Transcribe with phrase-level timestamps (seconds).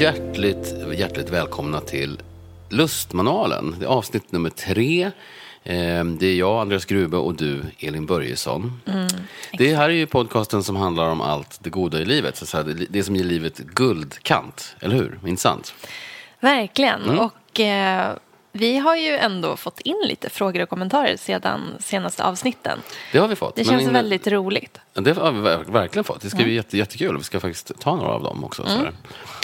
[0.00, 2.20] Hjärtligt, hjärtligt välkomna till
[2.68, 3.76] Lustmanualen.
[3.78, 5.02] Det är avsnitt nummer tre.
[5.64, 8.80] Eh, Det är jag, Andreas Grube och du, Elin Börjesson.
[9.58, 12.36] det här är ju podcasten som handlar om allt det goda i livet.
[12.36, 15.18] Så det- som ger livet guldkant, eller hur?
[15.26, 15.74] Intressant.
[16.40, 17.02] Verkligen.
[17.02, 17.18] Mm.
[17.18, 18.12] Och eh,
[18.52, 22.78] vi har ju ändå fått in lite frågor och kommentarer sedan senaste avsnitten.
[23.12, 23.56] Det har vi fått.
[23.56, 24.78] Det känns innan- väldigt roligt.
[24.92, 26.20] Det har vi ver- verkligen fått.
[26.20, 27.16] Det ska bli jätte, jättekul.
[27.18, 28.62] Vi ska faktiskt ta några av dem också.
[28.66, 28.92] sådär.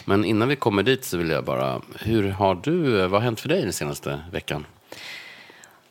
[0.05, 3.41] Men innan vi kommer dit så vill jag bara, hur har du, vad har hänt
[3.41, 4.66] för dig den senaste veckan?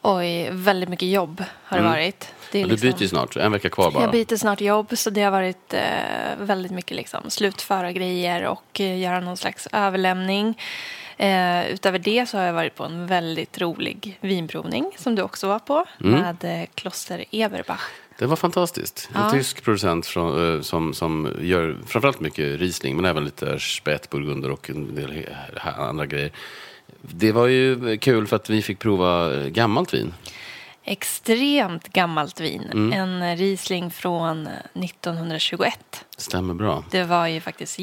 [0.02, 2.34] Oj, väldigt mycket jobb har det varit.
[2.52, 2.70] Det Mm.
[2.76, 4.04] Du byter ju snart, en vecka kvar bara.
[4.04, 5.82] Jag byter snart jobb, så det har varit eh,
[6.40, 10.58] väldigt mycket liksom, slutföra grejer och eh, göra någon slags överlämning.
[11.18, 15.48] Eh, utöver det så har jag varit på en väldigt rolig vinprovning som du också
[15.48, 16.20] var på Mm.
[16.22, 17.82] med eh, Kloster Eberbach.
[18.22, 19.10] Det var fantastiskt.
[19.16, 19.30] En Ja.
[19.32, 24.52] tysk producent från, eh, som, som gör framförallt mycket Riesling men även lite Spät, Burgunder
[24.52, 25.26] och en del
[25.78, 26.32] andra grejer.
[27.02, 30.14] Det var ju kul för att vi fick prova gammalt vin.
[30.84, 32.62] Extremt gammalt vin.
[32.74, 32.94] Mm.
[32.94, 36.06] En Riesling från 1921.
[36.18, 36.84] Stämmer bra.
[36.92, 37.80] Det var ju faktiskt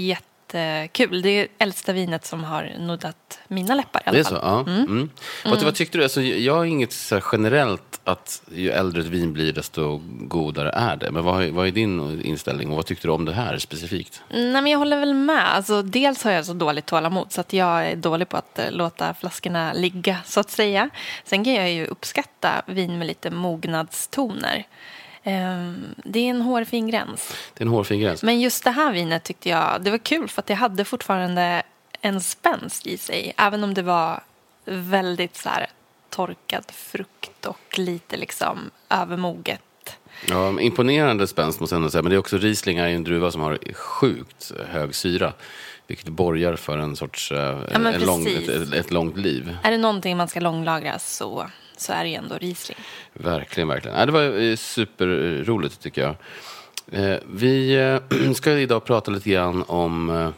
[0.55, 1.23] jättekul.
[1.23, 4.33] Det är äldsta vinet som har nuddat mina läppar i alla Det är fall.
[4.35, 4.41] så?
[4.43, 4.61] Ja.
[4.61, 5.11] Mm.
[5.45, 6.05] Vad, vad tyckte du?
[6.05, 10.97] Alltså, jag har inget så generellt att ju äldre ett vin blir desto godare är
[10.97, 11.11] det.
[11.11, 14.23] Men vad, vad är din inställning och vad tyckte du om det här specifikt?
[14.31, 15.55] Nej, men jag håller väl med.
[15.55, 18.71] Alltså, dels har jag så dåligt tålamod så att jag är dålig på att eh,
[18.71, 20.91] låta flaskorna ligga, så att säga.
[21.25, 24.65] Sen kan jag ju uppskatta vin med lite mognadstoner.
[25.29, 27.37] Ehm, det är en hårfin gräns.
[27.55, 28.23] Det är en hårfin gräns.
[28.23, 31.63] Men just det här vinet tyckte jag, det var kul för att det hade fortfarande
[32.01, 33.33] en spänst i sig.
[33.37, 34.21] Även om det var
[34.65, 35.67] väldigt så här
[36.11, 39.61] torkad frukt och lite liksom övermoget.
[40.29, 42.03] Ja, imponerande spänst måste jag ändå säga.
[42.03, 45.33] Men det är också Riesling är en druva som har sjukt hög syra.
[45.87, 49.57] Vilket borgar för en sorts, eh, Ja, en lång, ett, ett långt liv.
[49.63, 51.47] Är det någonting man ska långlagra så,
[51.79, 52.79] så är det ju ändå Riesling.
[53.13, 54.07] Verkligen, verkligen.
[54.07, 56.15] Det var eh, superroligt tycker jag.
[56.93, 60.33] Eh, vi eh, ska idag prata lite grann om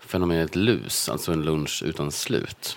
[0.00, 2.76] fenomenet lus, alltså en lunch utan slut.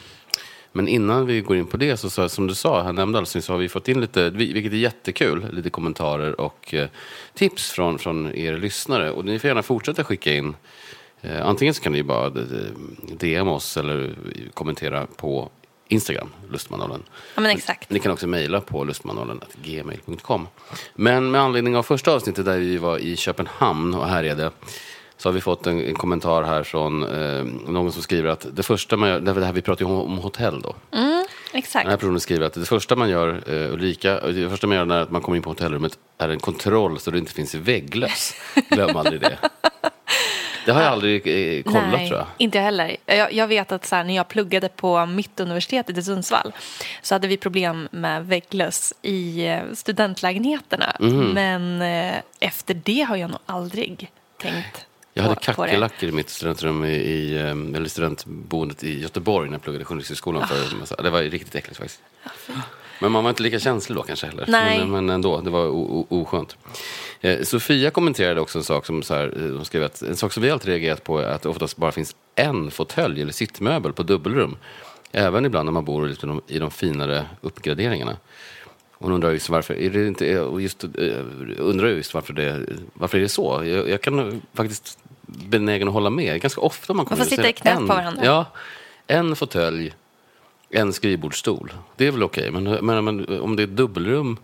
[0.72, 3.46] Men innan vi går in på det, så, så som du sa, här nämnde alldeles
[3.46, 6.74] så har vi fått in lite, vilket är jättekul, lite kommentarer och
[7.34, 9.12] tips från, från er lyssnare.
[9.12, 10.56] Och ni får gärna fortsätta skicka in.
[11.44, 12.30] Antingen så kan ni bara
[13.20, 14.16] DM oss eller
[14.54, 15.50] kommentera på
[15.92, 17.04] Instagram, Lustmanualen.
[17.36, 17.90] Ja, men exakt.
[17.90, 20.48] Ni kan också mejla på lustmanualen.gmail.com.
[20.96, 24.52] Men med anledning av första avsnittet där vi var i Köpenhamn och härjade
[25.18, 28.64] så har vi fått en, en kommentar här från eh, någon som skriver att det
[28.64, 30.76] första man gör, det här vi pratar ju om, om hotell då.
[31.54, 31.84] Exakt.
[31.84, 34.86] Den här personen skriver att det första man gör, eh, Ulrika, det första man gör
[34.86, 38.34] när man kommer in på hotellrummet är en kontroll så det inte finns vägglöss.
[38.70, 39.38] Glöm aldrig det.
[40.70, 42.28] Det har jag aldrig eh, kollat Nej, tror jag.
[42.38, 42.98] inte jag heller.
[43.06, 46.54] Jag, jag vet att så här, när jag pluggade på Mittuniversitetet i Sundsvall
[47.02, 50.96] så hade vi problem med vägglöss i eh, studentlägenheterna.
[51.00, 51.30] Mhm.
[51.30, 56.86] Men eh, efter det har jag nog aldrig tänkt Jag hade kackerlackor i mitt studentrum
[56.86, 60.48] i, i eh, eller studentboendet i Göteborg när jag pluggade Journalisthögskolan.
[60.48, 62.02] För, det var riktigt äckligt faktiskt.
[63.00, 64.46] Men man var inte lika känslig då kanske heller.
[64.48, 64.80] Nej.
[64.80, 65.68] Men, men ändå, det var
[66.14, 66.58] oskönt.
[67.22, 70.34] Eh, Sofia kommenterade också en sak som så här, eh, hon skrev att en sak
[70.34, 73.94] som vi alltid reagerat på är att det oftast bara finns en fåtölj eller sittmöbel
[73.94, 74.58] på dubbelrum.
[75.12, 78.18] Även ibland när man bor i de, i de finare uppgraderingarna.
[78.92, 80.90] Hon undrar just varför, är det inte, och just, eh,
[81.58, 83.62] undrar just varför det, varför är det så?
[83.66, 86.42] Jag, jag kan faktiskt benägen att hålla med.
[86.42, 88.26] Ganska ofta man kommer får in sitta i knät en- på varandra.
[88.26, 88.46] Ja,
[89.08, 89.94] en fåtölj,
[90.70, 91.74] en skrivbordsstol.
[91.96, 94.38] Det är väl okej, men, men, men om det är ett dubbelrum,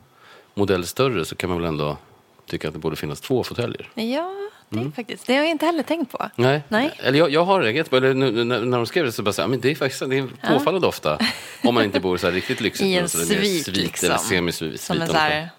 [0.53, 1.97] modell större, så kan man väl ändå
[2.45, 3.89] tycka att det borde finnas två fåtöljer.
[3.93, 4.33] Ja,
[4.69, 5.27] det är faktiskt.
[5.27, 6.17] Det har jag inte heller tänkt på.
[6.17, 6.31] Mm.
[6.35, 6.61] Nej.
[6.67, 6.91] Nej.
[7.03, 9.41] Eller jag, jag har på, eller nu, när, när de skrev det så bara så
[9.41, 11.19] här, men det är faktiskt det är påfallande ofta.
[11.63, 12.85] Om man inte bor så här riktigt lyxigt.
[12.87, 14.05] I en men så svit, svit liksom.
[14.05, 14.81] eller semisvit.
[14.81, 15.49] Som en så här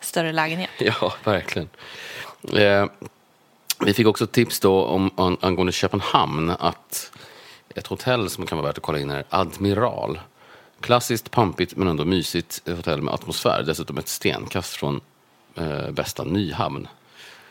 [0.00, 0.70] större lägenhet.
[0.78, 1.68] Ja, verkligen.
[2.52, 2.86] Eh,
[3.84, 7.11] vi fick också tips då om, an, angående Köpenhamn att
[7.74, 10.20] ett hotell som kan vara värt att kolla in är Admiral.
[10.80, 13.62] Klassiskt, pampigt men ändå mysigt hotell med atmosfär.
[13.66, 15.00] Dessutom ett stenkast från
[15.54, 16.88] eh, bästa Nyhamn.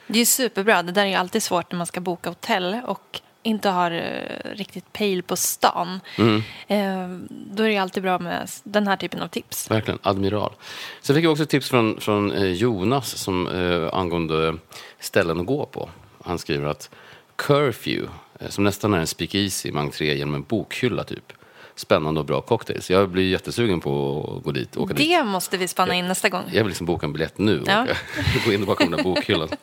[0.07, 0.83] Det är superbra.
[0.83, 4.93] Det där är alltid svårt när man ska boka hotell och inte har eh, riktigt
[4.93, 5.99] pejl på stan.
[6.17, 6.43] Mm.
[6.67, 9.71] Eh, då är det alltid bra med den här typen av tips.
[9.71, 10.53] Verkligen, Admiral.
[11.01, 14.57] Sen fick jag också tips från, från eh, Jonas som, eh, angående
[14.99, 15.89] ställen att gå på.
[16.23, 16.89] Han skriver att
[17.35, 18.11] Curfew,
[18.49, 21.33] som nästan är en speakeasy med entré genom en bokhylla typ.
[21.75, 22.89] Spännande och bra cocktails.
[22.91, 24.77] Jag blir jättesugen på att gå dit.
[24.77, 25.09] Åka dit.
[25.09, 26.43] Det måste vi spana in nästa gång.
[26.51, 27.83] Jag vill liksom boka en biljett nu och Ja.
[27.83, 27.95] åka,
[28.45, 29.49] gå in bakom den där bokhyllan.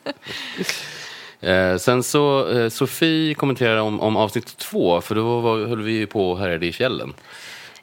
[1.41, 5.91] Eh, sen så, eh, Sofie kommenterar om, om avsnitt två, för då var, höll vi
[5.91, 7.13] ju på och härjade i fjällen.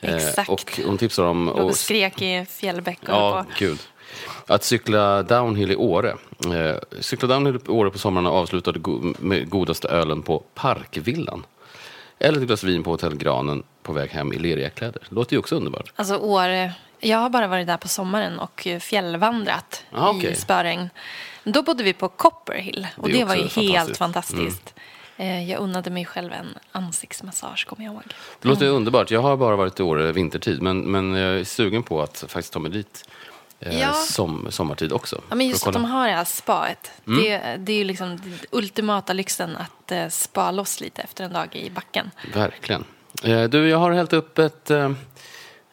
[0.01, 0.49] Eh, Exakt.
[0.51, 1.49] och hon tipsar om...
[1.49, 3.53] Och och- skrek i fjällbäck och Ja, på.
[3.65, 3.79] gud.
[4.47, 6.15] Att cykla downhill i Åre.
[6.55, 11.47] Eh, cykla downhill i Åre på sommaren och avslutade go- med godaste ölen på Parkvillan.
[12.19, 15.03] Eller ett glas vin på Hotell Granen på väg hem i leriga kläder.
[15.09, 15.93] Låter ju också underbart.
[15.97, 20.31] Alltså Åre, jag har bara varit där på sommaren och fjällvandrat Ah, okej.
[20.33, 20.91] i spöregn.
[21.45, 24.75] Då bodde vi på Copperhill och Det det, var ju helt fantastiskt.
[25.17, 25.37] Mm.
[25.43, 28.03] Eh, Jag unnade mig själv en ansiktsmassage, kommer jag ihåg.
[28.43, 29.11] Det låter underbart.
[29.11, 32.53] Jag har bara varit i Åre vintertid, men, men jag är sugen på att faktiskt
[32.53, 33.09] ta mig dit
[33.61, 33.93] eh, Ja.
[33.93, 35.23] som, sommartid också.
[35.29, 36.91] Ja, men just att de har det här spaet.
[37.07, 37.23] Mm.
[37.25, 41.33] Det, det är ju liksom den ultimata lyxen att eh, spa loss lite efter en
[41.33, 42.11] dag i backen.
[42.35, 42.85] Verkligen.
[43.23, 44.91] Eh, du, jag har hällt upp ett, eh,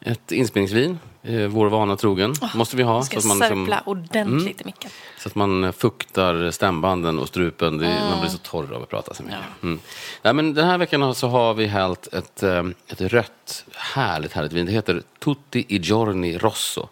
[0.01, 1.00] ett inspelningsvin.
[1.25, 2.33] Eh, vår vana trogen.
[2.56, 3.03] Måste vi ha.
[3.03, 4.91] Ska så att man liksom- sörpla ordentligt i micken.
[5.19, 7.77] Så att man fuktar stämbanden och strupen.
[7.77, 9.39] Det, Man blir så torr av att prata så mycket.
[9.62, 9.68] Ja.
[9.68, 9.79] Mm.
[10.21, 14.51] Nej, men den här veckan så har vi hällt ett, eh, ett rött, härligt, härligt
[14.53, 14.65] vin.
[14.65, 16.88] Det heter Tutti i Giorni Rosso.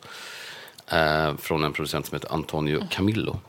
[0.91, 3.39] Eh, från en producent som heter Antonio Camillo.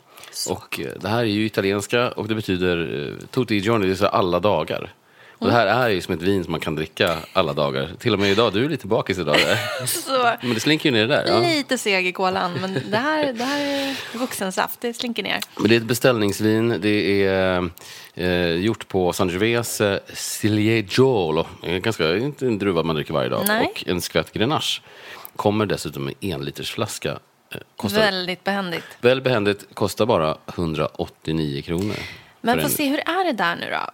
[0.50, 3.92] Och eh, det här är ju italienska och det betyder eh, Tutti i Giorni, det
[3.92, 4.92] är så alla dagar.
[5.38, 7.90] Och det här är ju som ett vin som man kan dricka alla dagar.
[7.98, 9.36] Till och med idag, du är lite bakis idag.
[9.86, 11.24] Så Men det slinker ju ner där.
[11.28, 11.40] Ja.
[11.40, 14.80] lite seg i kolan, men det här, det här är vuxensaft.
[14.80, 15.40] Det slinker ner.
[15.56, 16.78] Men det är ett beställningsvin.
[16.80, 17.70] Det är
[18.14, 21.46] eh, gjort på Sangiovese Ciliegiolo.
[21.62, 23.44] Eh, Ganska, inte en druva man dricker varje dag.
[23.46, 23.66] Nej.
[23.66, 24.82] Och en skvätt Grenache.
[25.36, 27.18] Kommer dessutom med en liters flaska.
[27.76, 28.84] Kostar Väldigt behändigt.
[29.00, 31.96] väl behändigt, kostar bara 189 kronor.
[32.40, 33.90] Men få se, hur är det där nu då?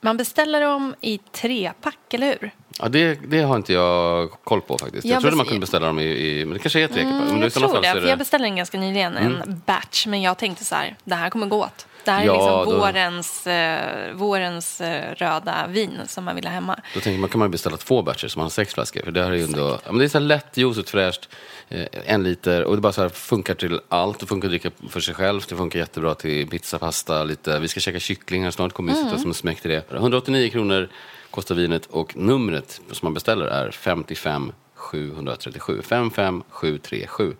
[0.00, 2.50] Man beställer dem i trepack, eller hur?
[2.78, 5.04] Ja, det, det har inte jag koll på faktiskt.
[5.04, 7.18] Jag, Jag trodde man kunde beställa dem i, i men det kanske är tre mm,
[7.18, 10.06] Men jag tror det, för jag beställde en ganska nyligen, en batch.
[10.06, 11.86] Men jag tänkte så här, det här kommer gå åt.
[12.06, 12.32] Det här är Ja,
[12.62, 16.80] liksom då- vårens, eh, vårens eh, röda vin som man vill ha hemma.
[16.94, 19.02] Då tänker man kan man beställa två batcher så man har sex flaskor.
[19.04, 21.28] För det här är ju ändå, ja, men det är så lätt, juicigt, fräscht.
[21.68, 24.20] Eh, en liter och det bara så här funkar till allt.
[24.20, 25.40] Det funkar att dricka för sig själv.
[25.48, 27.58] Det funkar jättebra till pizza, pasta, lite.
[27.58, 28.72] Vi ska käka kyckling här snart.
[28.72, 29.82] Kommer vi sitta som en smäck till det.
[29.92, 30.88] 189 kronor
[31.30, 35.82] kostar vinet och numret som man beställer är 55 737.
[35.82, 37.32] 55 737.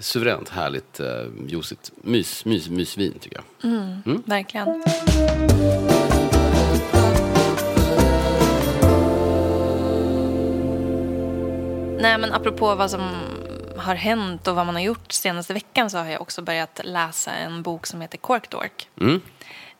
[0.00, 1.06] Suveränt, härligt, eh,
[1.46, 1.90] juicigt.
[2.02, 3.70] Mys, mys, mysvin tycker jag.
[3.70, 4.22] Mm.
[4.26, 4.82] Verkligen.
[12.00, 13.00] Nej, men apropå vad som
[13.76, 17.30] har hänt och vad man har gjort senaste veckan så har jag också börjat läsa
[17.30, 18.88] en bok som heter Cork Dork.
[19.00, 19.20] Mm.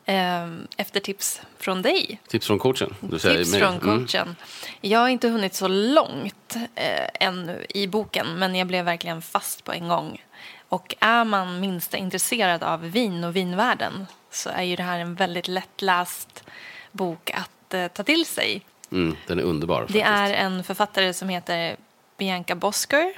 [0.05, 2.21] Eh, Efter tips från dig.
[2.29, 2.95] Tips från coachen?
[3.11, 3.45] Tips mig.
[3.61, 3.81] från Mm.
[3.81, 4.37] coachen.
[4.81, 9.65] Jag har inte hunnit så långt eh, ännu i boken, men jag blev verkligen fast
[9.65, 10.25] på en gång.
[10.69, 15.15] Och är man minsta intresserad av vin och vinvärlden så är ju det här en
[15.15, 16.45] väldigt lättläst
[16.93, 18.63] bok att eh, ta till sig.
[18.93, 19.81] Mm, den är underbar.
[19.81, 20.07] Det faktiskt.
[20.07, 21.77] är en författare som heter
[22.19, 23.13] Bianca Bosker.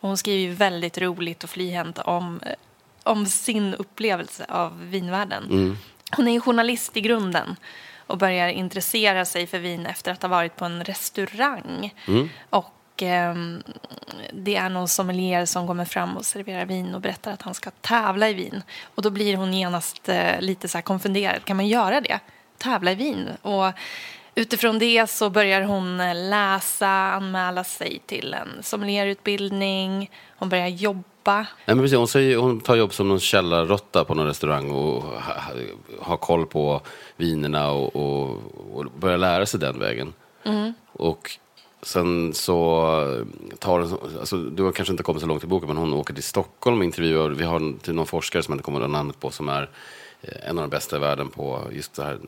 [0.00, 2.52] Och hon skriver väldigt roligt och flyhänt om, eh,
[3.02, 5.44] om sin upplevelse av vinvärlden.
[5.44, 5.76] Mm.
[6.16, 7.56] Hon är journalist i grunden
[8.06, 11.94] och börjar intressera sig för vin efter att ha varit på en restaurang.
[12.08, 12.28] Mm.
[12.50, 13.62] Och ehm,
[14.32, 17.70] det är någon sommelier som kommer fram och serverar vin och berättar att han ska
[17.70, 18.62] tävla i vin.
[18.94, 21.44] Och då blir hon genast eh, lite så konfunderad.
[21.44, 22.18] Kan man göra det?
[22.58, 23.28] Tävla i vin?
[23.42, 23.72] Och
[24.34, 30.10] utifrån det så börjar hon eh, läsa, anmäla sig till en sommelierutbildning.
[30.36, 31.36] Hon börjar jobba.
[31.36, 35.02] Nej, men precis, hon, säger, hon tar jobb som någon källarråtta på någon restaurang och
[35.02, 35.52] ha, ha,
[36.00, 36.80] har koll på
[37.16, 38.38] vinerna och, och,
[38.74, 40.12] och börjar lära sig den vägen.
[40.92, 41.38] Och
[41.82, 42.54] sen så
[43.58, 46.14] tar hon, alltså, du har kanske inte kommit så långt i boken, men hon åker
[46.14, 49.20] till Stockholm och intervjuar, vi har till någon forskare som jag inte kommer ihåg namnet
[49.20, 49.70] på, som är
[50.22, 52.18] en av de bästa i världen på just det här eh,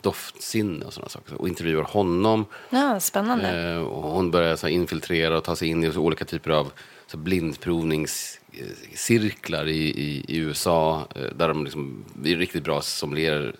[0.00, 1.40] doftsinne och sådana saker.
[1.40, 2.44] Och intervjuar honom.
[2.70, 3.72] Ja, spännande.
[3.72, 6.72] Eh, och hon börjar så här, infiltrera och ta sig in i olika typer av
[7.06, 13.54] så blindprovningscirklar i, i, i USA eh, där de liksom, är riktigt bra sommelierer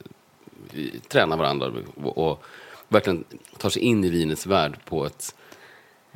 [1.09, 2.45] tränar varandra och, och
[2.89, 3.25] verkligen
[3.59, 5.35] tar sig in i vinets värld på ett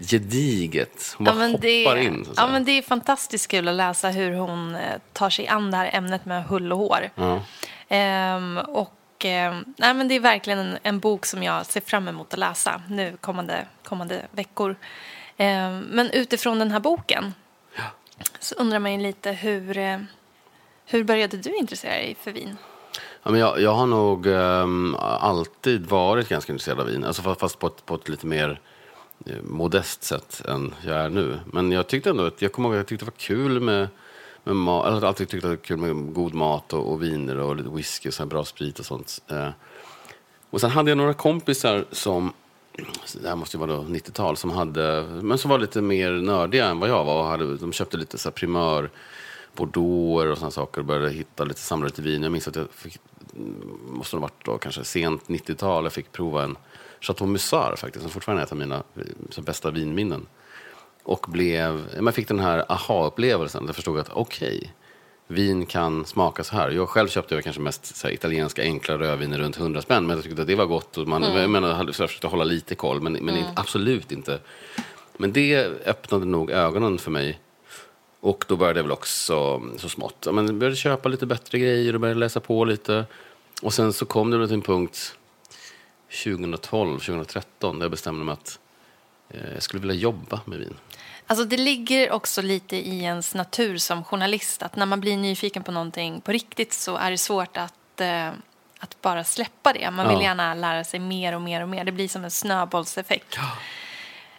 [0.00, 1.14] gediget...
[1.16, 2.24] Hon bara hoppar det, in.
[2.24, 4.80] Så ja, men det är fantastiskt kul att läsa hur hon eh,
[5.12, 7.10] tar sig an det här ämnet med hull och hår.
[7.14, 7.42] Ja.
[7.88, 12.08] Ehm, och ehm, nej, men det är verkligen en, en bok som jag ser fram
[12.08, 14.76] emot att läsa nu kommande, kommande veckor.
[15.36, 17.34] Ehm, men utifrån den här boken
[18.38, 19.98] så undrar man ju lite hur, eh,
[20.86, 22.56] hur började du intressera dig för vin?
[23.22, 27.04] Ja, men jag, jag har nog ehm, alltid varit ganska intresserad av vin.
[27.04, 28.60] Alltså fa- fast på ett, på ett lite mer
[29.26, 31.40] Eh, modest sätt än jag är nu.
[31.44, 33.88] Men jag tyckte ändå att jag kommer ihåg att jag tyckte det var kul med,
[34.44, 34.86] med mat.
[34.92, 37.68] jag alltid tyckt att det var kul med god mat och, och viner och lite
[37.68, 39.22] whisky och så här bra sprit och sånt.
[39.28, 39.48] Eh,
[40.50, 42.32] och sen hade jag några kompisar som,
[43.22, 46.66] det här måste ju vara då 90-tal, som hade, men som var lite mer nördiga
[46.66, 47.18] än vad jag var.
[47.18, 48.90] Och hade, de köpte lite så här primör
[49.54, 52.22] bordeauxer och sådana saker och började hitta lite, samla lite vin.
[52.22, 52.98] Jag minns att jag fick,
[53.90, 56.56] måste ha varit då kanske sent 90-tal, jag fick prova en
[57.00, 58.82] Chateau Musard faktiskt, som fortfarande är ett av mina
[59.38, 60.26] bästa vinminnen.
[61.02, 63.64] Och blev, man fick den här aha-upplevelsen.
[63.66, 64.74] Jag förstod att okej,
[65.26, 66.70] vin kan smaka så här.
[66.70, 70.06] Jag själv köpte jag kanske mest här, italienska enkla rödviner runt 100 spänn.
[70.06, 70.98] Men jag tyckte att det var gott.
[70.98, 74.38] Och man, Jag menar, jag hade försökt hålla lite koll, men, men inte, absolut inte.
[75.16, 77.40] Men det öppnade nog ögonen för mig.
[78.20, 80.26] Och då började jag väl också så smått.
[80.32, 83.04] Men började köpa lite bättre grejer och började läsa på lite.
[83.62, 85.16] Och sen så kom det väl till en punkt
[86.24, 88.58] 2012, 2013 där jag bestämde mig att
[89.30, 90.76] eh, jag skulle vilja jobba med vin.
[91.26, 95.62] Alltså det ligger också lite i ens natur som journalist att när man blir nyfiken
[95.62, 98.28] på någonting på riktigt så är det svårt att, eh,
[98.78, 99.90] att bara släppa det.
[99.90, 100.22] Man vill Ja.
[100.22, 101.84] gärna lära sig mer och mer och mer.
[101.84, 103.38] Det blir som en snöbollseffekt.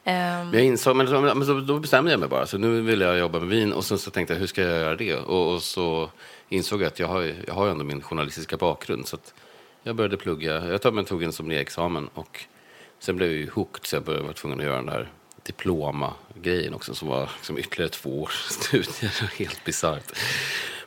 [0.03, 2.45] Ehm, Men jag insåg, men, så- men så, då bestämde jag mig bara.
[2.47, 4.79] Så nu vill jag jobba med vin och sen så tänkte jag hur ska jag
[4.79, 5.15] göra det?
[5.15, 6.09] Och, och så
[6.49, 9.07] insåg jag att jag har, jag har ändå min journalistiska bakgrund.
[9.07, 9.33] Så att
[9.83, 10.67] jag började plugga.
[10.67, 12.45] Jag tog, men tog en sommelierexamen och
[12.99, 15.11] sen blev jag ju hooked så jag började, var tvungen att göra den där
[15.43, 19.33] diploma-grejen också som var liksom ytterligare två års studier.
[19.39, 20.17] Helt bisarrt.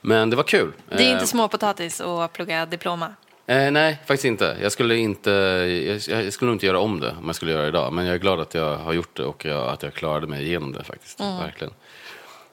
[0.01, 0.73] Men det var kul.
[0.89, 3.15] det är Eh, inte småpotatis att plugga diploma.
[3.47, 4.57] Eh, nej, faktiskt inte.
[4.63, 7.63] Jag skulle, inte jag, jag skulle nog inte göra om det om jag skulle göra
[7.63, 7.93] det idag.
[7.93, 10.45] Men jag är glad att jag har gjort det och jag, att jag klarade mig
[10.45, 11.21] igenom det faktiskt.
[11.21, 11.73] Verkligen.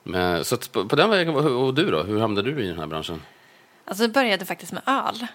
[0.03, 2.03] Men, så på, på den vägen, och du då?
[2.03, 3.21] Hur hamnade du i den här branschen?
[3.85, 5.27] Alltså det började faktiskt med öl.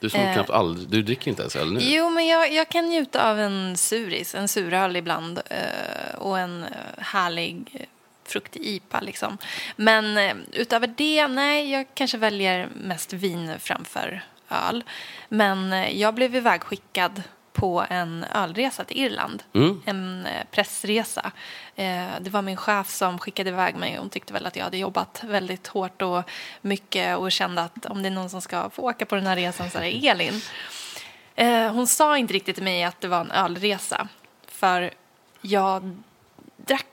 [0.00, 0.32] Du som Eh.
[0.34, 1.80] knappt aldrig, du dricker inte ens öl nu.
[1.82, 6.62] Jo, men jag, jag kan njuta av en suris, en suröl ibland eh, och en
[6.64, 7.86] eh, härlig eh,
[8.24, 9.00] fruktig IPA.
[9.00, 9.38] Liksom.
[9.76, 14.84] Men eh, utöver det, nej, jag kanske väljer mest vin framför öl.
[15.28, 19.42] Men eh, jag blev ivägskickad på en ölresa till Irland.
[19.52, 19.82] Mm.
[19.84, 21.32] En eh, pressresa.
[21.76, 23.96] Eh, det var min chef som skickade iväg mig.
[23.98, 26.22] Hon tyckte väl att jag hade jobbat väldigt hårt och
[26.60, 29.36] mycket och kände att om det är någon som ska få åka på den här
[29.36, 30.40] resan så är det Elin.
[31.34, 34.08] Eh, hon sa inte riktigt till mig att det var en ölresa.
[34.46, 34.90] För
[35.40, 35.96] jag
[36.56, 36.86] drack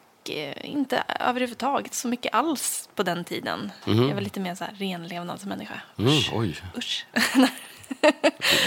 [0.62, 3.72] inte överhuvudtaget så mycket alls på den tiden.
[3.86, 5.82] Jag var lite mer så här renlevnadsmänniska.
[5.98, 6.30] Mm, Usch.
[6.34, 7.06] oj, Usch.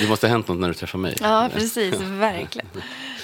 [0.00, 1.16] det måste ha hänt något när du träffade mig.
[1.20, 1.94] Ja, precis.
[2.00, 2.68] Verkligen.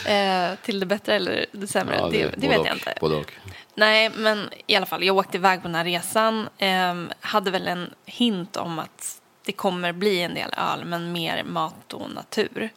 [0.06, 2.94] Eh, till det bättre eller det sämre, Ja, det, det, både vet och, jag inte.
[3.00, 3.32] Både och.
[3.74, 6.48] Nej, men i alla fall, jag åkte iväg på den här resan.
[6.58, 11.44] ehm, hade väl en hint om att det kommer bli en del öl, men mer
[11.44, 12.70] mat och natur.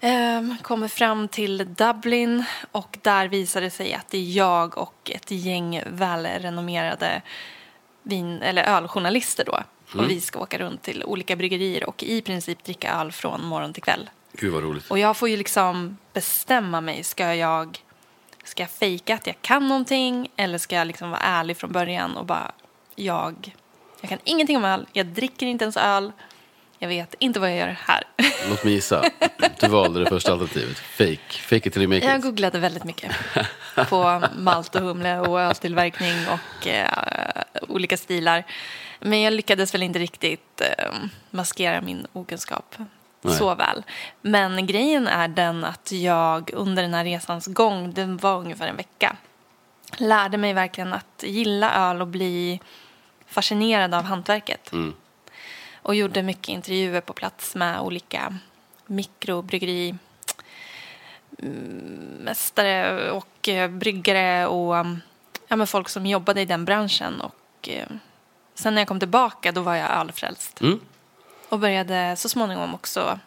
[0.00, 5.10] Ehm, kommer fram till Dublin och där visade det sig att det är jag och
[5.14, 7.22] ett gäng välrenommerade
[8.02, 9.58] vin, eller öljournalister då.
[9.94, 13.72] Och vi ska åka runt till olika bryggerier och i princip dricka öl från morgon
[13.72, 14.10] till kväll.
[14.32, 14.90] Gud vad roligt.
[14.90, 17.04] Och jag får ju liksom bestämma mig.
[17.04, 17.82] Ska jag,
[18.44, 22.16] ska jag fejka att jag kan någonting eller ska jag liksom vara ärlig från början
[22.16, 22.52] och bara
[22.94, 23.54] jag,
[24.00, 26.12] jag kan ingenting om öl, jag dricker inte ens öl,
[26.78, 28.02] jag vet inte vad jag gör här.
[28.50, 29.04] Låt mig gissa.
[29.60, 30.78] Du valde det första alternativet.
[30.78, 31.18] Fake.
[31.30, 32.24] Fake it till you make Jag it.
[32.24, 33.12] googlade väldigt mycket
[33.88, 36.88] på malt och humle och öltillverkning och eh,
[37.68, 38.44] olika stilar.
[39.00, 40.92] Men jag lyckades väl inte riktigt eh,
[41.30, 42.76] maskera min okunskap
[43.22, 43.34] Nej.
[43.34, 43.82] så väl.
[44.20, 48.76] Men grejen är den att jag under den här resans gång, den var ungefär en
[48.76, 49.16] vecka,
[49.96, 52.60] lärde mig verkligen att gilla öl och bli
[53.26, 54.72] fascinerad av hantverket.
[54.72, 54.94] Mm.
[55.82, 58.34] Och gjorde mycket intervjuer på plats med olika
[58.86, 59.94] mikrobryggeri
[62.20, 64.76] mästare och bryggare och
[65.48, 67.20] ja, men folk som jobbade i den branschen.
[67.20, 67.86] Och, eh,
[68.58, 70.60] sen när jag kom tillbaka då var jag ölfrälst.
[70.60, 70.80] Mm.
[71.48, 73.18] Och började så småningom också,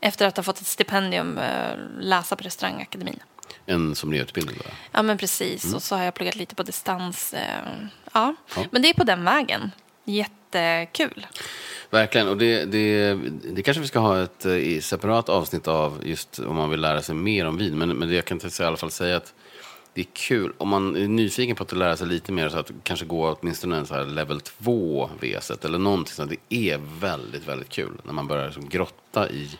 [0.00, 3.20] efter att ha fått ett stipendium, eh, läsa på restaurangakademin.
[3.66, 4.72] En sommelierutbildning bara.
[4.92, 7.34] Ja men precis, och så har jag pluggat lite på distans.
[7.34, 7.42] eh,
[8.12, 8.34] Ja.
[8.56, 8.64] Ja.
[8.70, 9.70] men det är på den vägen.
[10.04, 11.26] Jättekul.
[11.90, 13.14] Verkligen, och det, det,
[13.54, 17.02] det kanske vi ska ha ett eh, separat avsnitt av just om man vill lära
[17.02, 17.78] sig mer om vin.
[17.78, 19.34] Men, men det jag kan i alla fall säga att
[19.98, 22.70] det är kul om man är nyfiken på att lära sig lite mer så att
[22.82, 26.32] kanske gå åtminstone en så här level 2 VSet eller någonting sånt.
[26.48, 29.58] Det är väldigt, väldigt kul när man börjar liksom grotta i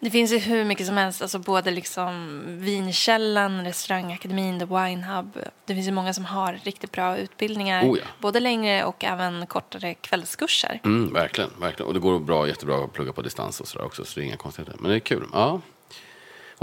[0.00, 5.38] Det finns ju hur mycket som helst, alltså både liksom Vinkällan, Restaurangakademin, The Wine Hub.
[5.64, 7.84] Det finns ju många som har riktigt bra utbildningar.
[7.84, 8.04] Oh ja.
[8.18, 10.80] Både längre och även kortare kvällskurser.
[10.84, 11.88] Mm, verkligen, verkligen.
[11.88, 14.26] Och det går bra, jättebra att plugga på distans och sådär också, så det är
[14.26, 14.76] inga konstigheter.
[14.80, 15.24] Men det är kul.
[15.32, 15.60] Ja.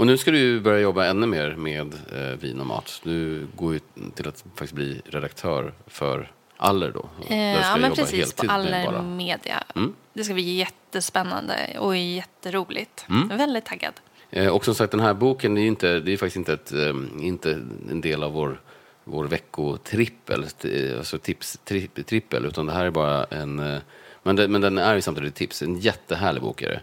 [0.00, 3.00] Och nu ska du börja jobba ännu mer med eh, vin och mat.
[3.04, 3.80] Du går ju
[4.14, 7.08] till att faktiskt bli redaktör för Aller då?
[7.28, 8.32] Eh, ja, men precis.
[8.32, 9.64] På Aller bara- Media.
[9.74, 9.94] Mm.
[10.12, 13.06] Det ska bli jättespännande och jätteroligt.
[13.08, 13.28] Mm.
[13.38, 13.92] Väldigt taggad.
[14.30, 16.72] Eh, och som sagt, den här boken är ju inte, det är faktiskt inte, ett,
[16.72, 16.94] eh,
[17.26, 17.50] inte
[17.90, 18.60] en del av vår,
[19.04, 21.88] vår veckotrippel, t- alltså tips, tri,
[22.30, 23.58] utan det här är bara en...
[23.58, 23.78] eh,
[24.22, 25.62] Men, det, men den är ju samtidigt tips.
[25.62, 26.80] En jättehärlig bok är det.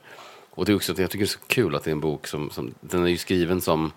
[0.58, 2.28] Och det är också, jag tycker det är så kul att det är en bok
[2.28, 3.92] som, som den är ju skriven som,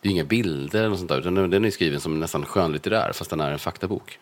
[0.00, 2.20] det är ju inga bilder eller något sånt där, utan den den är skriven som
[2.20, 4.18] nästan skönlitterär, fast den är en faktabok.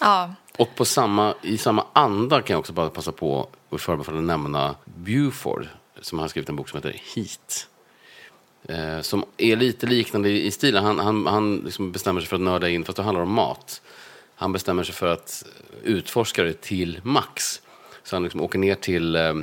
[0.00, 3.82] Ja, Och på samma, i samma anda kan jag också bara passa på och i
[3.82, 5.66] förbifall nämna Buford
[6.00, 7.66] som har skrivit en bok som heter Heat.
[8.68, 10.84] Eh, som är lite liknande i, i stilen.
[10.84, 13.82] Han, han, han liksom bestämmer sig för att nörda in, fast det handlar om mat.
[14.34, 15.44] Han bestämmer sig för att
[15.82, 17.62] utforska det till max.
[18.02, 19.34] Så han liksom åker ner till, eh,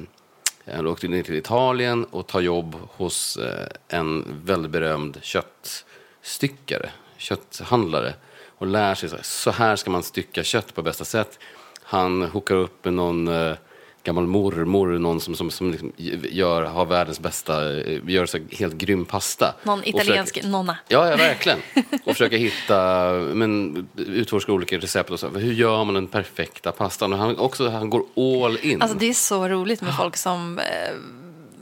[0.76, 8.14] han åkte ner till Italien och tar jobb hos eh, en väldigt berömd köttstyckare, kötthandlare
[8.58, 11.40] och lär sig så här, så här ska man stycka kött på bästa sätt.
[11.84, 13.56] Han hookar upp med någon eh,
[14.08, 15.92] gammal mormor, någon som, som, som liksom
[16.32, 19.56] gör, har världens bästa, eh, gör så helt grym pasta.
[19.64, 20.78] någon italiensk försöker- nonna.
[20.88, 21.60] Ja, ja, verkligen.
[22.06, 25.30] Och försöka hitta, men utforska olika recept och så.
[25.30, 27.14] Hur gör man den perfekta pastan?
[27.14, 28.82] Och han, också, han går all in.
[28.82, 30.66] Alltså det är så roligt med folk som eh,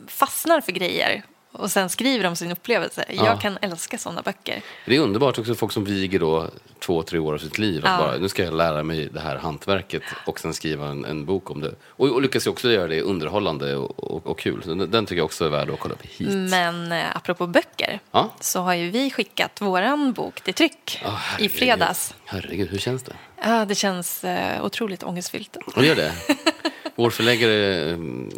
[0.08, 1.24] fastnar för grejer
[1.56, 3.06] och sen skriver om sin upplevelse.
[3.10, 3.26] Ja.
[3.26, 4.62] Jag kan älska sådana böcker.
[4.86, 7.82] Det är underbart också folk som viger då två, tre år av sitt liv.
[7.86, 7.98] Ja.
[7.98, 11.52] bara, nu ska jag lära mig det här hantverket och sen skriva en, en bok
[11.52, 11.76] om det.
[11.88, 14.62] Och, och lyckas ju också göra det underhållande och, och, och kul.
[14.66, 16.30] Den, den tycker jag också är värd att kolla upp hit.
[16.30, 18.30] Men eh, apropå böcker Ja.
[18.40, 22.16] så har ju vi skickat våran bok till tryck Ah, i fredags.
[22.26, 23.14] Herregud, hur känns det?
[23.44, 25.56] Ja, det känns eh, otroligt ångestfyllt.
[25.76, 26.14] Och det gör det.
[26.96, 28.32] Vår förläggare mm,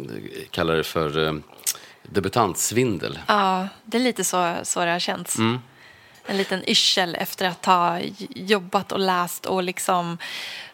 [0.50, 1.32] kallar det för eh,
[2.10, 3.18] debutantsvindel.
[3.28, 5.38] Ja, det är lite så, så det har känts.
[5.38, 5.58] Mm.
[6.26, 8.00] En liten yrsel efter att ha
[8.34, 10.18] jobbat och läst och liksom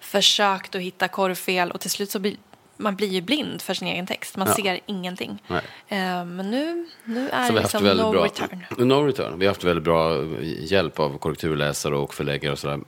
[0.00, 2.36] försökt att hitta korrfel och till slut så blir
[2.76, 4.36] man blir ju blind för sin egen text.
[4.36, 4.54] Man Ja.
[4.54, 5.42] ser ingenting.
[5.46, 5.62] Nej.
[5.88, 8.64] Eh, men nu, nu är det liksom väldigt no bra, return.
[8.78, 9.38] No return.
[9.38, 12.80] Vi har haft väldigt bra hjälp av korrekturläsare och förläggare och sådär.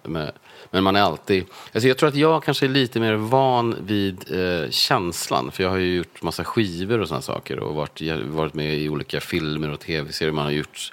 [0.71, 1.45] Men, man är alltid...
[1.73, 5.51] Alltså jag tror att jag kanske är lite mer van vid eh, känslan.
[5.51, 7.59] För jag har ju gjort massa skivor och sådana saker.
[7.59, 10.93] Och varit, varit med i olika filmer och tv-serier man har gjort.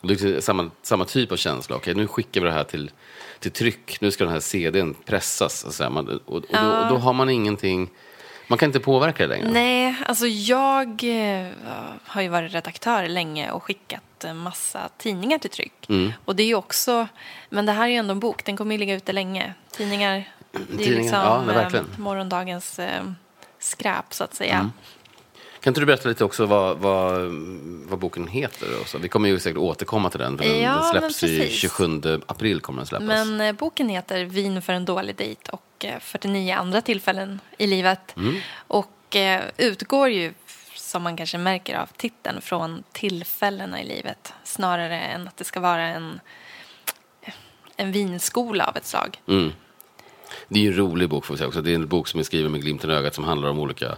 [0.00, 1.76] Liksom samma, samma typ av känsla.
[1.76, 2.90] Okej, nu skickar vi det här till,
[3.38, 4.00] till tryck.
[4.00, 5.60] Nu ska den här CDn pressas.
[5.60, 5.90] Så att säga.
[5.90, 7.90] Man, och, och, då, och då har man ingenting...
[8.48, 9.50] Man kan inte påverka det längre.
[9.52, 11.48] Nej, alltså jag eh,
[12.04, 15.88] har ju varit redaktör länge och skickat en massa tidningar till tryck.
[15.88, 16.12] Mm.
[16.24, 17.08] Och det är ju också,
[17.48, 19.54] men det här är ju ändå en bok, den kommer ju ligga ute länge.
[19.70, 23.04] Tidningar, det är Tidningar, liksom ja, eh, morgondagens eh,
[23.58, 24.54] skräp så att säga.
[24.54, 24.72] Mm.
[25.64, 27.20] Kan inte du berätta lite också vad, vad,
[27.88, 28.80] vad boken heter?
[28.80, 28.98] Och så?
[28.98, 30.38] Vi kommer ju säkert återkomma till den.
[30.38, 31.52] För den, Ja, den släpps precis.
[31.52, 32.60] 27 april.
[32.60, 33.06] kommer den släppas.
[33.06, 37.66] Men eh, boken heter Vin för en dålig dejt och eh, 49 andra tillfällen i
[37.66, 38.16] livet.
[38.16, 38.36] Mm.
[38.56, 40.34] Och eh, utgår ju,
[40.94, 44.32] som man kanske märker av titeln, från tillfällena i livet.
[44.44, 46.20] Snarare än att det ska vara en,
[47.76, 49.20] en vinskola av ett slag.
[49.28, 49.52] Mm.
[50.48, 51.62] Det är ju en rolig bok får vi säga också.
[51.62, 53.96] Det är en bok som är skriven med glimten i ögat som handlar om olika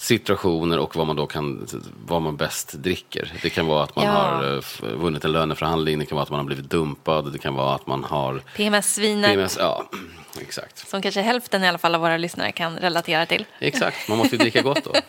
[0.00, 1.66] situationer och vad man då kan,
[2.06, 3.32] vad man bäst dricker.
[3.42, 4.10] Det kan vara att man Ja.
[4.12, 7.54] har eh, vunnit en löneförhandling, det kan vara att man har blivit dumpad, det kan
[7.54, 9.56] vara att man har PMS-viner, PMS.
[9.60, 9.84] Ja,
[10.40, 10.88] exakt.
[10.88, 13.44] som kanske hälften i alla fall av våra lyssnare kan relatera till.
[13.58, 14.92] Exakt, man måste ju dricka gott då.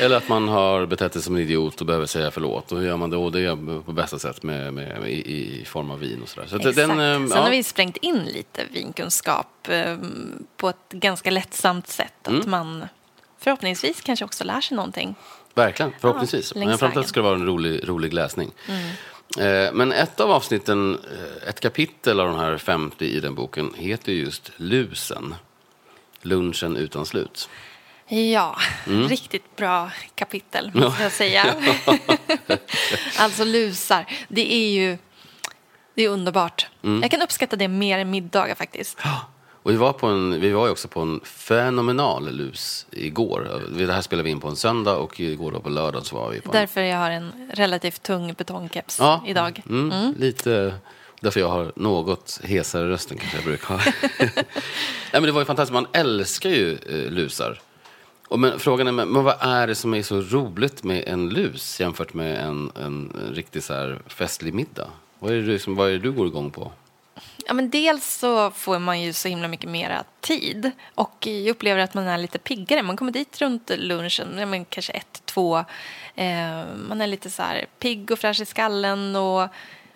[0.00, 2.72] Eller att man har betett sig som en idiot och behöver säga förlåt.
[2.72, 3.12] Och hur gör man?
[3.14, 6.46] Och det på bästa sätt med, med, med, i, i form av vin och sådär.
[6.48, 6.76] Så Exakt.
[6.76, 9.96] den, eh, Sen ja, har vi sprängt in lite vinkunskap eh,
[10.56, 12.12] på ett ganska lättsamt sätt.
[12.22, 12.50] Att Mm.
[12.50, 12.84] man
[13.42, 15.14] förhoppningsvis kanske också lär sig någonting.
[15.54, 16.52] Verkligen, förhoppningsvis.
[16.54, 18.50] Ja, Men framförallt ska det vara en rolig, rolig läsning.
[19.38, 23.74] Eh, Men ett av avsnitten, eh, ett kapitel av de här 50 i den boken,
[23.76, 25.34] heter just Lusen.
[26.22, 27.48] Lunchen utan slut.
[28.08, 31.54] Ja, riktigt bra kapitel måste jag säga.
[33.18, 34.98] alltså lusar, det är ju
[35.94, 36.66] det är underbart.
[36.82, 37.02] Mm.
[37.02, 38.98] Jag kan uppskatta det mer än middagar faktiskt.
[39.62, 43.62] Och vi var, på en, vi var ju också på en fenomenal lus igår.
[43.78, 46.30] Det här spelade vi in på en söndag och igår då på lördag så var
[46.30, 49.62] vi på en Därför jag har en relativt tung betongkeps Ja, idag.
[49.68, 50.74] Mm, Lite
[51.20, 53.76] därför jag har något hesare rösten kanske jag brukar ha.
[54.18, 54.44] Nej,
[55.12, 57.60] men det var ju fantastiskt, man älskar ju eh, lusar.
[58.28, 61.80] Och men, frågan är, men vad är det som är så roligt med en lus
[61.80, 64.88] jämfört med en, en, en riktig så här festlig middag?
[65.18, 66.72] Vad är, det du, som, vad är det du går igång på?
[67.46, 71.80] Ja, men dels så får man ju så himla mycket mera tid och jag upplever
[71.80, 72.82] att man är lite piggare.
[72.82, 75.58] Man kommer dit runt lunchen, ja, men kanske ett, två.
[76.14, 79.48] Eh, man är lite så här pigg och fräsch i skallen och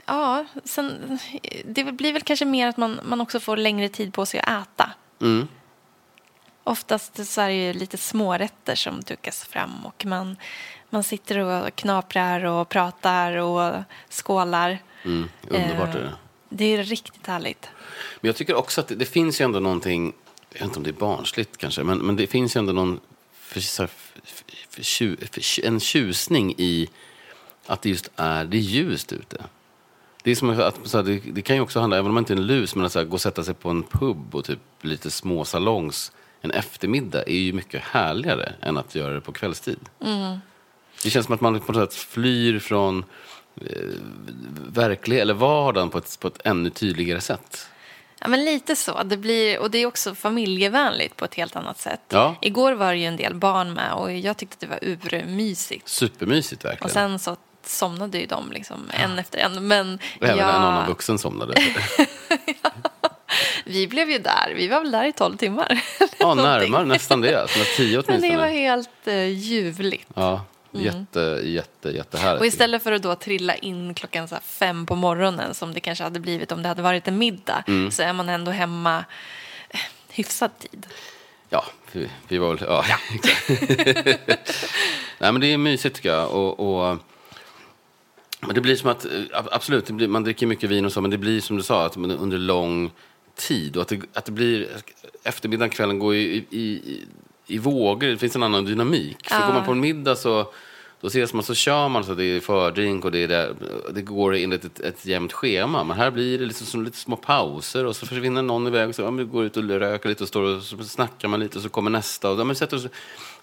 [0.07, 1.19] ja, sen,
[1.65, 4.63] det blir väl kanske mer att man, man också får längre tid på sig att
[4.63, 4.91] äta.
[5.21, 5.49] Mm.
[6.65, 10.37] Oftast så är det ju lite smårätter som dukas fram och man,
[10.91, 14.79] man sitter och knaprar och pratar och skålar.
[15.05, 15.29] Mm.
[15.49, 16.13] Underbart är det.
[16.49, 17.69] Det är riktigt härligt.
[18.21, 20.13] Men jag tycker också att det, det finns ju ändå någonting,
[20.53, 23.01] jag vet inte om det är barnsligt kanske, men, men det finns ju ändå någon
[23.33, 23.89] för, för,
[24.71, 26.89] för, en tjusning i
[27.67, 29.45] att det just är, det är ljust ute.
[30.23, 32.33] Det, är som att, här, det, det kan ju också handla, även om man inte
[32.33, 34.59] är en lus, men att här, gå och sätta sig på en pub och typ
[34.81, 39.79] lite små salongs en eftermiddag är ju mycket härligare än att göra det på kvällstid.
[41.03, 43.05] Det känns som att man på något sätt flyr från
[44.69, 47.69] verklig, eller vardagen på ett, på ett ännu tydligare sätt.
[48.21, 49.03] Ja, men lite så.
[49.03, 52.01] Det blir, och det är också familjevänligt på ett helt annat sätt.
[52.09, 52.35] Ja.
[52.41, 55.89] Igår var det ju en del barn med och jag tyckte att det var urmysigt.
[55.89, 56.85] Supermysigt verkligen.
[56.85, 59.69] Och sen så somnade ju de liksom en efter en.
[59.69, 61.55] Men Och även jag, en annan vuxen somnade.
[63.65, 64.53] vi blev ju där.
[64.57, 65.81] Vi var väl där i tolv timmar.
[66.19, 67.41] ja, närmare nästan det.
[67.41, 68.61] Alltså, tio Men det var åtminstone.
[68.61, 70.09] helt uh, ljuvligt.
[70.15, 70.45] Ja,
[70.85, 72.41] jätte, jätte, jättehärligt.
[72.41, 76.05] Och istället för att då trilla in klockan så fem på morgonen som det kanske
[76.05, 77.91] hade blivit om det hade varit en middag Mm.
[77.91, 79.05] så är man ändå hemma
[79.71, 80.87] eh, hyfsad tid.
[81.51, 82.65] Ja, vi, vi var väl...
[82.69, 82.85] Ja,
[83.15, 83.49] exakt.
[85.19, 86.31] Nej, men det är mysigt tycker jag.
[86.31, 86.61] Och,
[86.91, 86.99] och,
[88.41, 91.01] men det blir som att, eh, ab- absolut, blir, man dricker mycket vin och så,
[91.01, 92.91] men det blir som du sa, att man, under lång
[93.35, 93.77] tid.
[93.77, 94.69] Och att det, att det blir,
[95.23, 97.05] eftermiddagen, kvällen går ju i, i, i,
[97.47, 99.29] i vågor, det finns en annan dynamik.
[99.29, 100.53] För går man på en middag så,
[101.01, 103.55] då ses man, så kör man så det är fördrink och det, är det,
[103.91, 105.85] det går enligt ett, ett jämnt schema.
[105.85, 108.95] Men här blir det liksom som lite små pauser och så försvinner någon iväg och
[108.95, 111.59] så ja, men går ut och röker lite och står och så snackar man lite
[111.59, 112.31] och så kommer nästa.
[112.31, 112.89] Och, ja, men så, så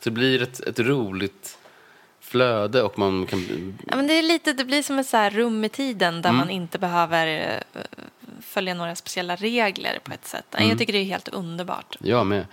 [0.03, 1.57] det blir ett, ett roligt
[2.21, 3.77] flöde och man kan...
[3.87, 6.21] Ja, men det, är lite, det blir som ett så här rum i tiden Mm.
[6.21, 7.27] där man inte behöver
[7.73, 7.81] eh,
[8.41, 10.55] följa några speciella regler på ett sätt.
[10.55, 10.69] Mm.
[10.69, 11.97] Jag tycker det är helt underbart.
[11.99, 12.45] Jag med.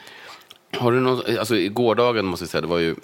[0.77, 2.95] Har du någon, alltså i gårdagen måste jag säga, det var ju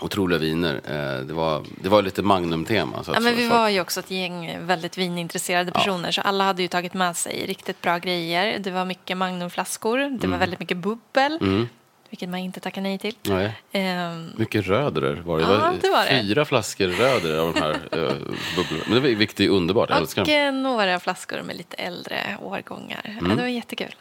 [0.00, 0.74] otroliga viner.
[0.84, 3.04] Eh, Det var, det var lite Magnum-tema.
[3.04, 6.62] Så Ja, men vi var ju också ett gäng väldigt vinintresserade personer så alla hade
[6.62, 8.58] ju tagit med sig riktigt bra grejer.
[8.58, 10.30] Det var mycket Magnumflaskor, det Mm.
[10.30, 11.38] var väldigt mycket bubbel,
[12.10, 13.14] vilket man inte tackar nej till.
[13.22, 13.52] Nej.
[13.72, 15.44] Ehm, Mycket rödrer var det.
[15.44, 16.22] Ja, det var det.
[16.22, 18.12] Fyra flaskor röder av de här uh,
[18.56, 18.84] bubblorna.
[18.86, 19.90] Men det var, är underbart.
[20.18, 23.00] Och eh, några flaskor med lite äldre årgångar.
[23.04, 23.30] Mm.
[23.30, 23.94] Ja, det var jättekul.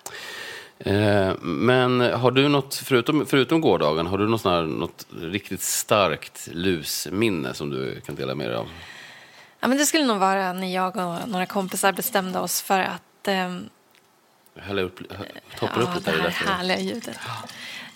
[0.79, 6.49] Eh, men har du något, förutom, förutom gårdagen, har du något, här, något riktigt starkt
[6.51, 8.67] lusminne som du kan dela med dig av?
[9.59, 13.27] Ja, men det skulle nog vara när jag och några kompisar bestämde oss för att
[13.27, 13.69] ehm,
[14.55, 14.99] Hälla upp,
[15.59, 17.19] toppar upp Ja, lite det här i här härliga ljudet.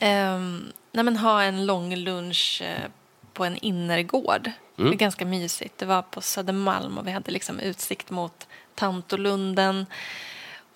[0.01, 2.89] Um, nej, men ha en lång lunch eh,
[3.33, 4.51] på en innergård.
[4.77, 4.89] Mm.
[4.89, 5.77] Det är ganska mysigt.
[5.77, 9.85] Det var på Södermalm och vi hade liksom utsikt mot Tantolunden.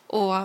[0.07, 0.35] Och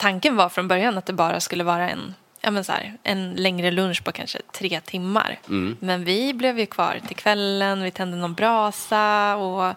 [0.00, 3.34] tanken var från början att det bara skulle vara en, ja, men så här, en
[3.34, 5.38] längre lunch på kanske tre timmar.
[5.48, 5.76] Mm.
[5.80, 9.74] Men vi blev ju kvar till kvällen, vi tände någon brasa och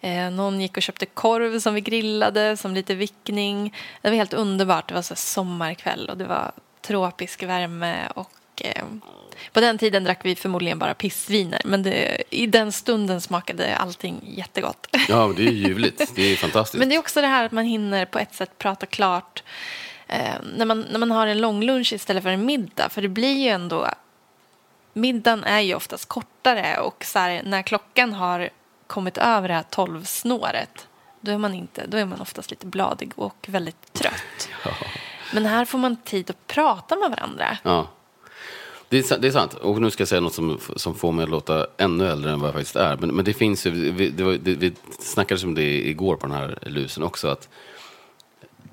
[0.00, 3.74] eh, någon gick och köpte korv som vi grillade som lite vickning.
[4.02, 4.88] Det var helt underbart.
[4.88, 6.52] Det var så sommarkväll och det var
[6.82, 8.30] tropisk värme och
[8.60, 8.84] eh,
[9.52, 14.20] på den tiden drack vi förmodligen bara pissviner men det, i den stunden smakade allting
[14.22, 14.86] jättegott.
[15.08, 16.12] Ja, det är ju ljuvligt.
[16.14, 16.78] Det är fantastiskt.
[16.78, 19.42] Men det är också det här att man hinner på ett sätt prata klart
[20.06, 22.88] eh, när, man, när man har en lång lunch istället för en middag.
[22.88, 23.88] För det blir ju ändå...
[24.92, 28.50] Middagen är ju oftast kortare och så här, när klockan har
[28.86, 30.86] kommit över det här tolvsnåret
[31.20, 34.48] då är man, inte, då är man oftast lite bladig och väldigt trött.
[35.32, 37.58] Men här får man tid att prata med varandra.
[37.62, 37.88] Ja.
[38.90, 39.54] Det är, det är sant.
[39.54, 42.40] Och nu ska jag säga något som, som får mig att låta ännu äldre än
[42.40, 42.96] vad jag faktiskt är.
[42.96, 46.26] Men, men det finns ju, vi, det var, det, vi snackade om det igår på
[46.26, 47.28] den här lusen också.
[47.28, 47.48] Att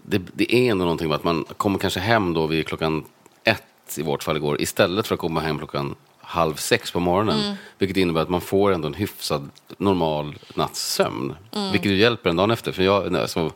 [0.03, 3.05] det, det är ändå någonting med att man kommer kanske hem då vid klockan
[3.43, 4.61] ett i vårt fall igår.
[4.61, 7.55] Istället för att komma hem klockan halv sex på morgonen.
[7.77, 11.35] Vilket innebär att man får ändå en hyfsad normal natts sömn.
[11.71, 12.71] Vilket ju hjälper en dag efter.
[12.71, 13.51] För jag, nej, så,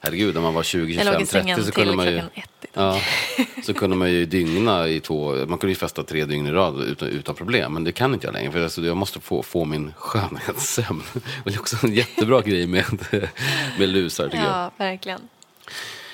[0.00, 2.12] herregud, när man var 20, Jag låg 25, i sängen 30 så kunde man ju...
[2.12, 2.50] klockan ett.
[2.76, 3.00] Ja,
[3.62, 6.82] så kunde man ju dygna i två, man kunde ju festa tre dygn i rad
[6.82, 7.72] utan, utan problem.
[7.72, 11.02] Men det kan inte jag längre, för alltså, jag måste få, få min skönhetssömn.
[11.44, 12.84] Det är också en jättebra grej med,
[13.78, 14.46] med lusar tycker jag.
[14.46, 15.20] Ja, verkligen.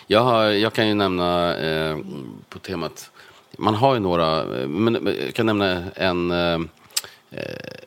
[0.06, 1.98] Jag, har, jag kan ju nämna eh,
[2.48, 3.10] på temat,
[3.58, 6.58] man har ju några, eh, men men jag kan nämna en, eh,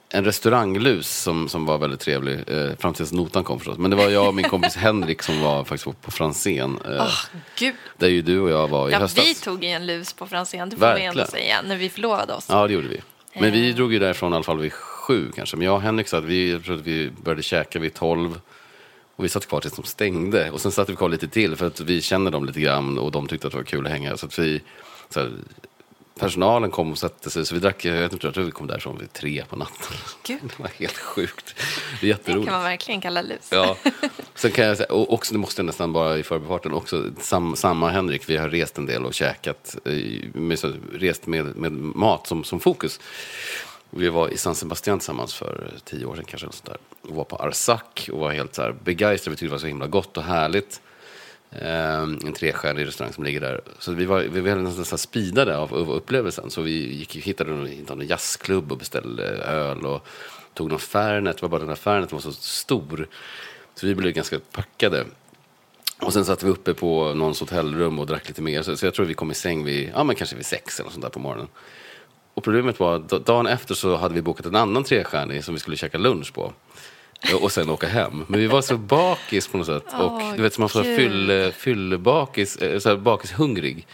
[0.09, 3.77] en restauranglus som, som var väldigt trevlig, eh, fram tills notan kom förstås.
[3.77, 6.79] Men det var jag och min kompis Henrik som var faktiskt på, på Franzén.
[6.85, 7.07] Eh,
[7.59, 7.75] gud.
[7.97, 9.25] Där ju du och jag var i Ja, höstas.
[9.25, 12.45] vi tog en lus på Franzén, det får vi ändå säga, när vi förlovade oss.
[12.49, 13.01] Ja, det gjorde vi.
[13.39, 13.75] Men vi Eh.
[13.75, 15.57] drog ju därifrån i alla fall vid sju kanske.
[15.57, 18.39] Men jag och Henrik sa att vi, jag tror att vi började käka vid tolv.
[19.15, 20.51] Och vi satt kvar tills de stängde.
[20.51, 23.11] Och sen satt vi kvar lite till för att vi känner dem lite grann och
[23.11, 24.17] de tyckte att det var kul att hänga.
[24.17, 24.61] Så att vi,
[25.09, 25.31] så här,
[26.19, 28.97] personalen kom och satte sig, så vi drack, jag, inte, jag tror vi kom därifrån
[28.97, 29.97] vid tre på natten.
[30.23, 30.39] Gud.
[30.57, 31.55] Det var helt sjukt.
[31.55, 32.45] Det är Det jätteroligt.
[32.45, 33.47] kan man verkligen kalla lus.
[33.51, 33.77] Ja.
[34.35, 37.55] Sen kan jag säga, och också, det måste jag nästan bara i förbifarten också, sam,
[37.55, 39.91] samma Henrik, vi har rest en del och käkat, eh,
[40.33, 40.59] med,
[40.93, 42.99] rest med, med mat som, som fokus.
[43.89, 46.77] Vi var i San Sebastian tillsammans för tio år sedan kanske, och sånt där.
[47.09, 49.67] och var på Arsak och var helt så här begeistrade, vi tyckte det var så
[49.67, 50.81] himla gott och härligt.
[51.61, 53.61] Ehm, en trestjärnig restaurang som ligger där.
[53.79, 56.49] Så vi var, vi var nästan speedade av, av upplevelsen.
[56.49, 60.07] Så vi gick, hittade någon, hittade någon jazzklubb och beställde öl och
[60.53, 61.37] tog någon Fernet.
[61.37, 63.07] Det var bara den här Fernet var så stor.
[63.75, 65.05] Så vi blev ganska packade.
[65.99, 68.61] Och sen satt vi uppe på någons hotellrum och drack lite mer.
[68.61, 70.89] Så, så jag tror vi kom i säng vid, ja men kanske vid sex eller
[70.89, 71.47] sånt där på morgonen.
[72.33, 75.59] Och problemet var att dagen efter så hade vi bokat en annan trestjärnig som vi
[75.59, 76.53] skulle käka lunch på.
[77.33, 78.25] Och sen åka hem.
[78.27, 79.93] Men vi var så bakis på något sätt.
[79.99, 80.97] Och du vet, så man får gud.
[80.97, 83.87] fylle, fyllebakis, eh, så här bakishungrig.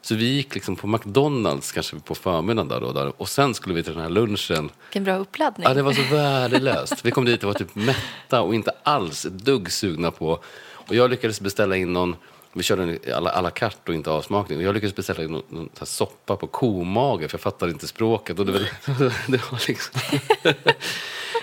[0.00, 3.74] Så vi gick liksom på McDonalds kanske på förmiddagen där och, där, och sen skulle
[3.74, 4.70] vi till den här lunchen.
[4.88, 5.66] Vilken bra uppladdning.
[5.68, 7.04] Ja, det var så värdelöst.
[7.04, 10.40] Vi kom dit och var typ mätta och inte alls dugg sugna på.
[10.64, 12.16] Och jag lyckades beställa in någon,
[12.52, 14.58] vi körde en alla, alla carte och inte avsmakning.
[14.58, 18.38] Och jag lyckades beställa in någon, någon soppa på komage för jag fattade inte språket.
[18.38, 18.60] Och det, var,
[19.30, 20.00] det var liksom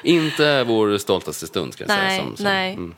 [0.03, 2.27] inte vår stoltaste stund ska jag Nej, säga.
[2.27, 2.73] Som, som, nej.
[2.73, 2.95] Mm.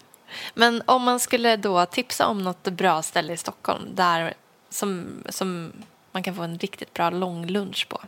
[0.54, 4.34] Men om man skulle då tipsa om något bra ställe i Stockholm där
[4.70, 5.72] som, som
[6.12, 8.02] man kan få en riktigt bra lång lunch på.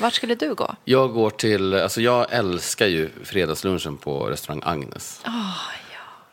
[0.00, 0.74] Vart skulle du gå?
[0.84, 5.20] Jag går till, alltså jag älskar ju fredagslunchen på restaurang Agnes.
[5.24, 5.52] ja.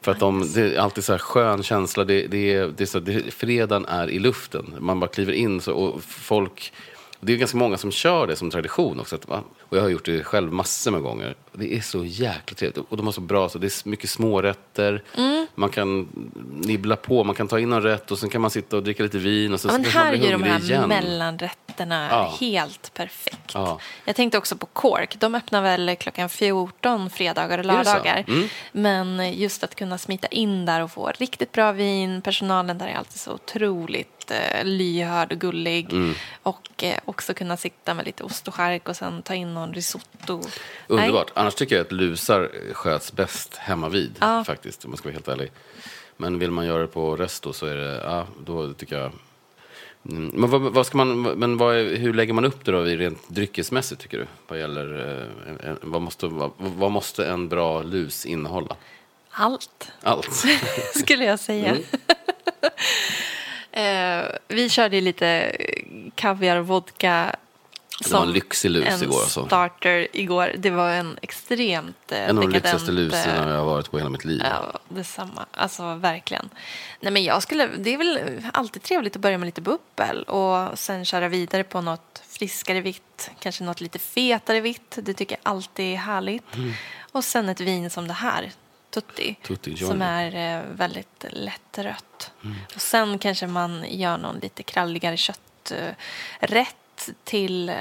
[0.02, 2.04] För att de, det är alltid så här skön känsla.
[2.04, 4.76] Det, det, är, det är så, det, fredagen är i luften.
[4.80, 6.74] Man bara kliver in så, och folk...
[7.22, 9.16] Det är ganska många som kör det som tradition också.
[9.16, 9.26] Att?
[9.60, 11.36] Och jag har gjort det själv massor med gånger.
[11.54, 12.86] Det är så jäkla trevligt.
[12.90, 15.04] Och de har så bra, så det är mycket smårätter.
[15.18, 15.48] Mm.
[15.56, 16.08] Man kan
[16.54, 19.04] nibbla på, man kan ta in en rätt och sen kan man sitta och dricka
[19.04, 19.54] lite vin.
[19.54, 20.90] Och sen Ja, men här är ju de här igen.
[20.90, 22.36] mellanrätterna Ja.
[22.40, 23.52] helt perfekt.
[23.54, 23.80] Ja.
[24.06, 25.16] Jag tänkte också på Cork.
[25.20, 28.26] De öppnar väl klockan 14 fredagar och lördagar.
[28.28, 28.48] Mm.
[28.72, 32.22] Men just att kunna smita in där och få riktigt bra vin.
[32.22, 34.19] Personalen där är alltid så otroligt
[34.64, 35.94] lyhörd och gullig.
[35.94, 36.14] Mm.
[36.44, 39.74] Och eh, också kunna sitta med lite ost och skärk och sen ta in någon
[39.74, 40.42] risotto.
[40.88, 41.32] Underbart.
[41.34, 44.44] Annars tycker jag att lusar sköts bäst hemma vid Ja.
[44.44, 45.52] faktiskt, om man ska vara helt ärlig.
[46.18, 49.12] Men vill man göra det på resto så är det, ja, då tycker jag...
[50.10, 50.32] Mm.
[50.34, 54.02] Men, vad, vad ska man, men vad hur lägger man upp det då rent dryckesmässigt
[54.02, 54.28] tycker du?
[54.48, 55.20] Vad gäller,
[55.64, 58.76] eh, vad, måste, vad, vad måste en bra lus innehålla?
[59.32, 60.30] Allt, Allt.
[60.96, 61.70] skulle jag säga.
[61.70, 61.84] Mm.
[63.72, 65.56] eh, vi körde lite
[66.16, 67.36] kaviar och vodka.
[68.04, 69.46] Det var en lyxig lus en igår alltså.
[69.46, 70.52] starter igår.
[70.58, 73.98] Det var en extremt eh, En av de lyxigaste luserna eh, jag har varit på
[73.98, 74.42] hela mitt liv.
[74.46, 75.46] Ja, detsamma.
[75.52, 76.50] Alltså verkligen.
[77.00, 80.80] Nej, men jag skulle, det är väl alltid trevligt att börja med lite bubbel och
[80.80, 84.98] sen köra vidare på något friskare vitt, kanske något lite fetare vitt.
[85.02, 86.56] Det tycker jag alltid är härligt.
[86.56, 86.74] Mm.
[87.12, 88.52] Och sen ett vin som det här,
[88.90, 92.32] Tutti, Tutti som är eh, väldigt lättrött.
[92.44, 92.56] Mm.
[92.76, 97.76] Och sen kanske man gör någon lite kralligare kötträtt till eh,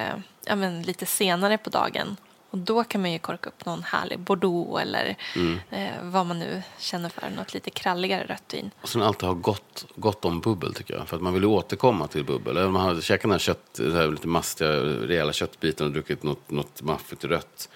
[0.44, 2.16] ja, men lite senare på dagen.
[2.50, 5.58] Och då kan man ju korka upp någon härlig bordeaux eller Mm.
[5.70, 8.70] eh, vad man nu känner för, något lite kralligare rött vin.
[8.80, 11.08] Och sen alltid ha gott, gott om bubbel tycker jag.
[11.08, 12.56] För att man vill ju återkomma till bubbel.
[12.56, 15.92] Även om man har käkat den här kött, det här lite mastiga, rejäla köttbiten och
[15.92, 17.68] druckit något, något maffigt rött.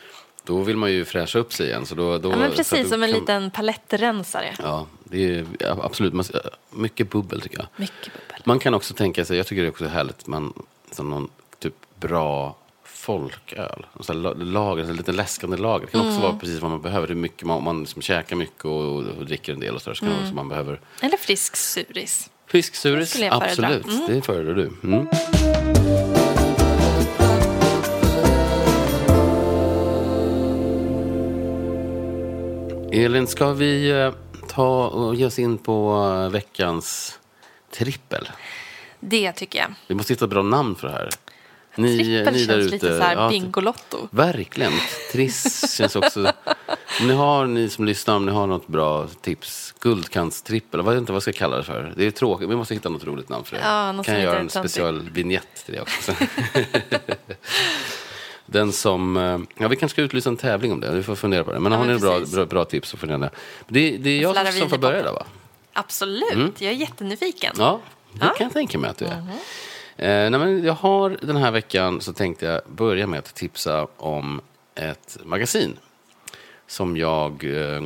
[0.45, 1.87] Då vill man ju fräscha upp sig igen.
[1.87, 4.55] Så då, då, Ja, men precis, som en kan- liten palettrensare.
[4.63, 6.13] Ja, det är absolut.
[6.13, 6.25] Man,
[6.71, 7.67] mycket bubbel tycker jag.
[7.77, 8.43] Mycket bubbel.
[8.45, 10.53] Man kan också tänka sig, jag tycker det är också härligt, man,
[10.91, 11.29] som någon
[11.59, 13.87] typ bra folköl.
[14.01, 15.87] Så här la- lager, så lite läskande lager.
[15.87, 16.13] Det kan Mm.
[16.15, 17.07] också vara precis vad man behöver.
[17.09, 19.91] Det mycket, man, om man liksom käkar mycket och, och dricker en del och så,
[19.91, 20.35] där, så kan Mm.
[20.37, 22.31] man behöver Eller frisk suris.
[23.19, 23.47] Jag föredra.
[23.47, 23.87] absolut.
[23.87, 24.07] Mm.
[24.15, 24.71] Det föredrar du.
[24.85, 25.07] Mm.
[32.95, 34.13] Elin, ska vi eh,
[34.49, 37.19] ta och ge oss in på eh, veckans
[37.71, 38.29] trippel?
[39.01, 39.75] Det tycker jag.
[39.87, 41.09] Vi måste hitta ett bra namn för det här.
[41.75, 44.09] Ni, Trippel ni känns lite så här ja, Bingolotto.
[44.11, 44.73] Verkligen.
[45.13, 46.33] Triss känns också...
[47.01, 49.75] Om ni har, ni som lyssnar, om ni har något bra tips.
[49.81, 51.93] Guldkantstrippel, jag vet inte vad jag ska kalla det för.
[51.97, 53.63] Det är tråkigt, vi måste hitta något roligt namn för det.
[53.63, 54.73] Ja, kan jag göra en töntigt.
[54.73, 56.13] specialvinjett till det också.
[58.53, 59.17] Den som...
[59.17, 60.91] eh, Ja, vi kanske ska utlysa en tävling om det.
[60.91, 61.61] Vi får fundera på det.
[61.61, 63.29] Men Ja, har men ni bra, bra, bra tips så får ni.
[63.69, 65.27] Det, det är jag Flarra som får börja där, va?
[65.73, 67.55] Absolut, jag är jättenyfiken.
[67.59, 67.81] Ja,
[68.12, 68.35] det Ja.
[68.38, 69.17] kan jag tänka mig att du är.
[69.97, 73.87] Eh, nej, men jag har den här veckan så tänkte jag börja med att tipsa
[73.97, 74.41] om
[74.75, 75.77] ett magasin
[76.67, 77.83] som jag eh,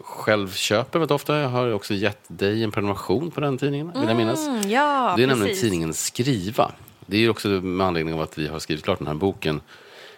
[0.00, 1.38] själv köper väldigt ofta.
[1.38, 4.46] Jag har också gett dig en prenumeration på den tidningen, vill jag minnas.
[4.46, 5.60] Mm, ja, det är nämligen precis.
[5.60, 6.72] tidningen Skriva.
[7.06, 9.60] Det är också med anledning av att vi har skrivit klart den här boken.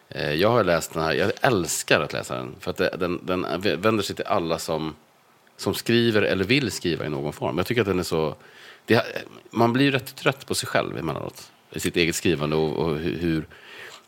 [0.09, 2.55] Eh, jag har läst den här, jag älskar att läsa den.
[2.61, 3.47] För att den, den
[3.81, 4.95] vänder sig till alla som,
[5.57, 7.57] som skriver eller vill skriva i någon form.
[7.57, 8.35] Jag tycker att den är så...
[8.85, 9.03] Det,
[9.51, 11.53] man blir ju rätt trött på sig själv emellanåt.
[11.71, 13.47] I sitt eget skrivande och, och hur- hur...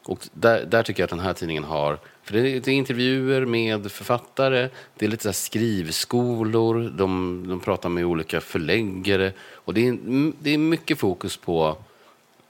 [0.02, 1.98] Och där, där tycker jag att den här tidningen har...
[2.22, 7.44] För det är, det är intervjuer med författare, det är lite så här skrivskolor, de,
[7.48, 9.32] de pratar med olika förläggare.
[9.54, 9.98] Och det är,
[10.40, 11.76] det är mycket fokus på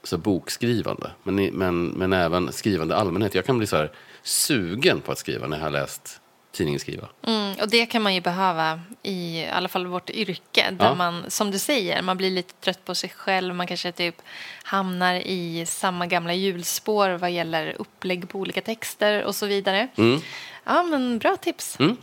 [0.03, 3.35] så bokskrivande, men, i- men, men även skrivande i allmänhet.
[3.35, 3.91] Jag kan bli så här
[4.23, 7.07] sugen på att skriva när jag har läst tidningen Skriva.
[7.27, 10.71] Mm, och det kan man ju behöva i alla fall vårt yrke.
[10.71, 10.95] Där Ja.
[10.95, 13.55] man, som du säger, man blir lite trött på sig själv.
[13.55, 14.15] Man kanske typ
[14.63, 19.87] hamnar i samma gamla hjulspår vad gäller upplägg på olika texter och så vidare.
[20.63, 21.79] Ja, men bra tips.
[21.79, 21.97] Mm.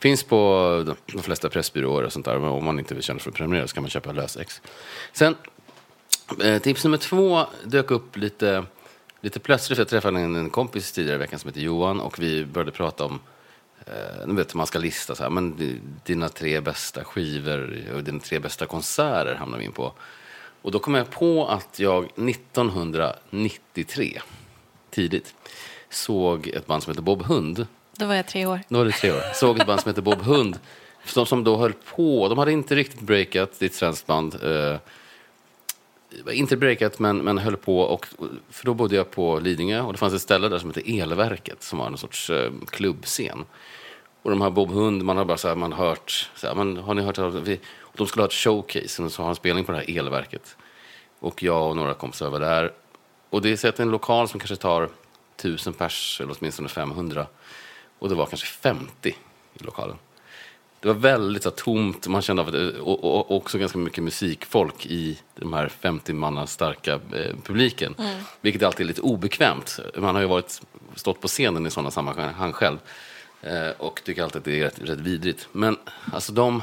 [0.00, 2.36] Finns på de, flesta pressbyråer och sånt där.
[2.44, 4.60] Om man inte känner för att prenumerera så kan man köpa lösex.
[5.12, 5.34] Sen,
[6.40, 8.64] eh, tips nummer två dök upp lite,
[9.20, 9.76] lite plötsligt.
[9.76, 12.70] För jag träffade en, en kompis tidigare i veckan som heter Johan och vi började
[12.72, 13.20] prata om
[13.86, 18.02] Eh, nu vet man ska lista så här, men di- dina tre bästa skivor och
[18.04, 19.92] dina tre bästa konserter hamnar vi in på.
[20.62, 24.20] Och då kom jag på att jag 1993,
[24.90, 25.34] tidigt,
[25.90, 27.66] såg ett band som heter Bob Hund.
[27.96, 28.60] Då var jag tre år.
[28.68, 29.22] Då var det tre år.
[29.34, 30.58] Såg ett band som heter Bob Hund.
[31.04, 32.28] Som, som då höll på.
[32.28, 34.34] De hade inte riktigt breakat, det är ett svenskt band.
[34.42, 34.76] Eh,
[36.32, 37.80] inte breakat, men, men höll på.
[37.80, 38.06] Och,
[38.50, 41.62] för då bodde jag på Lidingö och det fanns ett ställe där som hette Elverket
[41.62, 43.44] som var en sorts eh, klubbscen.
[44.22, 46.76] Och de här Bob Hund, man har bara så här, man hört, så här, man,
[46.76, 49.34] har ni hört att vi, och De skulle ha ett showcase, och så har en
[49.34, 50.56] spelning på det här Elverket.
[51.18, 52.72] Och jag och några kompisar var där.
[53.30, 54.88] Och det är så att det är en lokal som kanske tar
[55.36, 57.26] tusen pers, eller åtminstone 500.
[57.98, 59.08] Och det var kanske 50
[59.54, 59.96] i lokalen.
[60.82, 63.58] Det var väldigt så här, tomt, man kände av att, det- och, och, och också
[63.58, 67.94] ganska mycket musikfolk i de här 50 manna starka eh, publiken.
[68.40, 69.78] Vilket alltid är lite obekvämt.
[69.96, 70.60] Man har ju varit,
[70.94, 72.78] stått på scenen i sådana sammanhang själv.
[73.42, 75.48] Eh, och tycker alltid att det är rätt, rätt vidrigt.
[75.52, 75.76] Men
[76.12, 76.62] alltså de,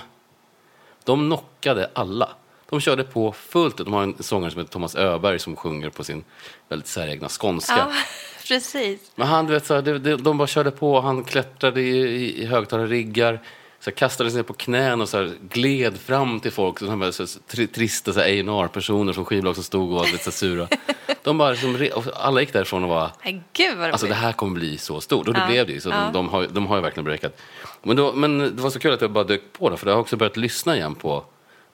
[1.04, 2.30] de knockade alla.
[2.70, 3.78] De körde på fullt.
[3.78, 6.24] De har en sångare som heter Thomas Öberg som sjunger på sin
[6.70, 7.76] väldigt säregna skånska.
[7.78, 7.92] Ja,
[8.48, 9.12] precis.
[9.16, 11.02] Men han, du vet, så här, de, de, de bara körde på.
[11.02, 13.40] Han klättrade i, i, i högtalarriggar.
[13.80, 16.80] Så kastade sig på knän och så här, gled fram till folk.
[16.80, 20.32] Så här, så här, tri, trista A&R-personer som skivbolag som stod och var lite så
[20.32, 20.68] sura.
[21.24, 21.56] De bara,
[21.96, 23.12] och alla gick därifrån och var...
[23.24, 25.28] Nej, gud vad Alltså det här kommer bli så stort.
[25.28, 25.48] Och det Ja.
[25.48, 25.80] blev det ju.
[25.82, 25.96] Så Ja.
[26.06, 27.42] de, de, har, de har ju verkligen breakat.
[27.84, 29.78] Men, då, men det var så kul att jag bara dök på det.
[29.78, 31.26] För jag har också börjat lyssna igen på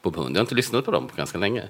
[0.01, 0.35] Bob Hund.
[0.35, 1.63] Jag har inte lyssnat på dem på ganska länge.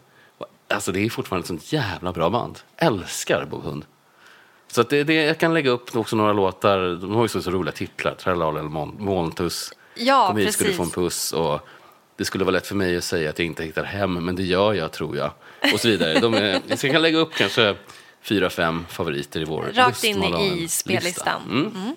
[0.67, 2.59] Alltså det är fortfarande ett sånt jävla bra band.
[2.77, 3.85] Älskar Bob Hund.
[4.71, 7.01] Så att det, det, jag kan lägga upp också några låtar.
[7.01, 8.15] De har ju så, så roliga titlar.
[8.15, 8.69] Tralala eller
[9.03, 9.71] Molntuss.
[9.95, 10.77] Ja, Kom hit precis.
[10.77, 11.33] få en puss.
[11.33, 11.59] Och
[12.17, 14.13] det skulle vara lätt för mig att säga att jag inte hittar hem.
[14.13, 15.31] Men det gör jag tror jag.
[15.73, 16.19] Och så vidare.
[16.19, 17.75] De är, jag kan lägga upp kanske
[18.21, 21.41] fyra, fem favoriter i vår Rakt in i spellistan.
[21.49, 21.95] Mm.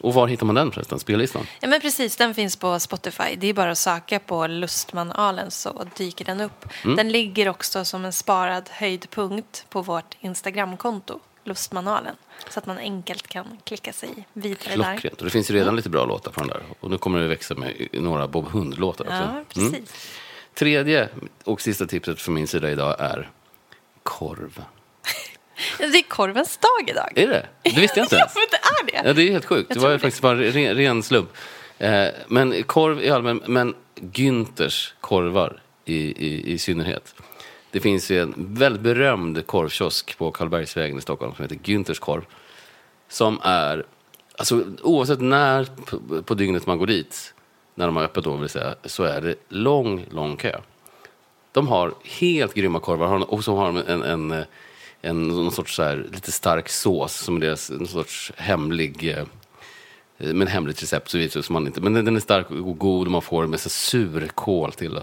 [0.00, 0.98] Och var hittar man den förresten?
[0.98, 1.46] Spellistan?
[1.60, 3.36] Ja, men precis, den finns på Spotify.
[3.36, 6.66] Det är bara att söka på Lustman Alen så dyker den upp.
[6.84, 6.96] Mm.
[6.96, 12.14] Den ligger också som en sparad höjdpunkt på vårt Instagramkonto, Lustmanalen.
[12.50, 14.92] Så att man enkelt kan klicka sig vidare där.
[14.96, 15.18] Klockrent.
[15.18, 16.62] Och det finns ju redan lite bra låtar på den där.
[16.80, 19.16] Och nu kommer det växa med några Bob Hund-låtar också.
[19.16, 19.72] Ja, Mm.
[19.72, 20.10] precis.
[20.54, 21.08] Tredje
[21.44, 23.30] och sista tipset från min sida idag är
[24.02, 24.62] korv.
[25.78, 27.12] Det är korvens dag idag.
[27.18, 27.46] Är det?
[27.62, 28.34] Det visste jag inte Ja, ens.
[28.34, 29.08] det är det.
[29.08, 29.74] Ja, det är helt sjukt.
[29.74, 29.98] Det var det.
[29.98, 31.30] faktiskt bara ren, ren slump.
[31.78, 37.14] Eh, men korv i allmän, men Günthers korvar i, i, i synnerhet.
[37.70, 42.24] Det finns ju en väldigt berömd korvkiosk på Karlbergsvägen i Stockholm som heter Günthers korv.
[43.08, 43.86] Som är,
[44.38, 47.34] alltså oavsett när på, på dygnet man går dit,
[47.74, 50.60] när de har öppet då vill säga, så är det lång, lång kö.
[51.52, 54.44] De har helt grymma korvar och så har de en, en, en,
[55.00, 59.24] en någon sorts så här, lite stark sås som är deras någon sorts hemlig eh,
[60.34, 63.06] men hemligt recept så vidare, som man inte, men den den är stark och god
[63.06, 65.00] och man får med sig surkål till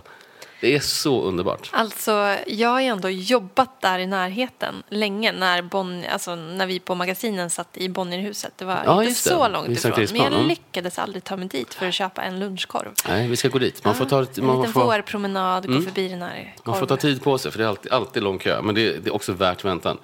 [0.61, 0.75] det.
[0.75, 1.69] Är så underbart.
[1.73, 6.79] Alltså, jag har ju ändå jobbat där i närheten länge när, Bonn, alltså, när vi
[6.79, 8.53] på magasinen satt i Bonnierhuset.
[8.57, 9.15] Det var Ja, inte det.
[9.15, 9.93] så långt ifrån.
[10.11, 10.47] Men jag mm.
[10.47, 12.91] lyckades aldrig ta mig dit för att köpa en lunchkorv.
[13.07, 13.83] Nej, vi ska gå dit.
[13.85, 15.83] Man får ta, en man liten får, vårpromenad, gå Mm.
[15.83, 16.87] förbi den här man får korven.
[16.87, 18.61] ta tid på sig för det är alltid, alltid lång kö.
[18.61, 19.97] Men det, det är också värt väntan.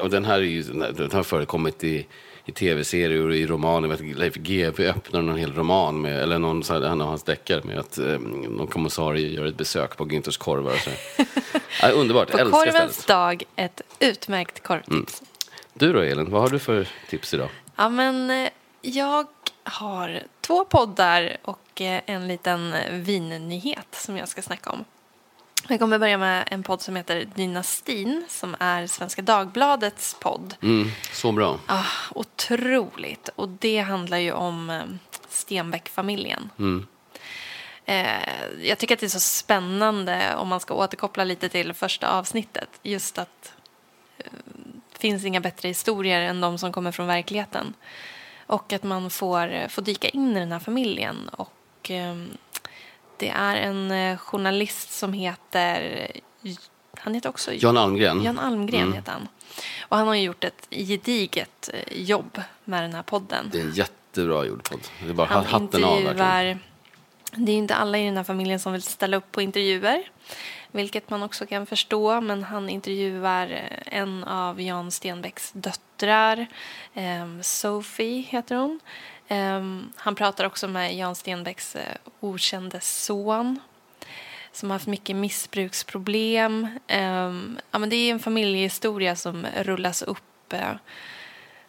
[0.00, 2.06] Och den här är ju, den har förekommit i,
[2.48, 3.88] i tv-serier och i romaner.
[3.88, 7.22] Vet, Leif GW öppnar någon hel roman med, eller någon så här, en av hans
[7.22, 8.18] deckare med att eh,
[8.48, 10.72] någon kommissarie gör ett besök på Günthers korvar.
[10.72, 10.90] Och så.
[11.82, 13.06] ja, underbart, På älskar korvens stället.
[13.06, 15.22] dag, ett utmärkt korvtips.
[15.74, 17.48] Du då Elin, vad har du för tips idag?
[17.76, 18.48] Ja, men eh,
[18.82, 19.26] jag
[19.64, 24.84] har två poddar och eh, en liten vinnyhet som jag ska snacka om.
[25.68, 30.54] Jag kommer börja med en podd som heter Dynastin som är Svenska Dagbladets podd.
[30.62, 31.58] Mm, så bra.
[31.66, 33.28] Ah, otroligt.
[33.36, 34.82] Och det handlar ju om eh,
[35.28, 36.50] Stenbeck-familjen.
[36.58, 36.86] Mm.
[37.84, 38.28] Eh,
[38.62, 42.68] jag tycker att det är så spännande om man ska återkoppla lite till första avsnittet.
[42.82, 43.52] Just att
[44.18, 44.24] eh,
[44.92, 47.74] det finns inga bättre historier än de som kommer från verkligheten.
[48.46, 51.28] Och att man får, eh, får dyka in i den här familjen.
[51.28, 52.16] Och eh,
[53.18, 56.06] det är en eh, journalist som heter...
[56.98, 58.22] Han heter också Jan Almgren.
[58.22, 58.92] Jan Almgren Mm.
[58.94, 59.28] heter han.
[59.88, 63.48] Och han har gjort ett gediget eh, jobb med den här podden.
[63.52, 64.80] Det är en jättebra gjord podd.
[65.04, 66.60] Det är bara Han hatten av verkligen.
[67.32, 70.10] Det är inte alla i den här familjen som vill ställa upp på intervjuer.
[70.70, 72.20] Vilket man också kan förstå.
[72.20, 76.46] Men han intervjuar eh, en av Jan Stenbecks döttrar.
[76.94, 78.80] ehm, Sophie heter hon.
[79.28, 81.82] Um, han pratar också med Jan Stenbecks uh,
[82.20, 83.60] okände son.
[84.52, 86.68] Som har haft mycket missbruksproblem.
[86.92, 90.52] Um, ja, men det är en familjehistoria som rullas upp.
[90.52, 90.76] uh,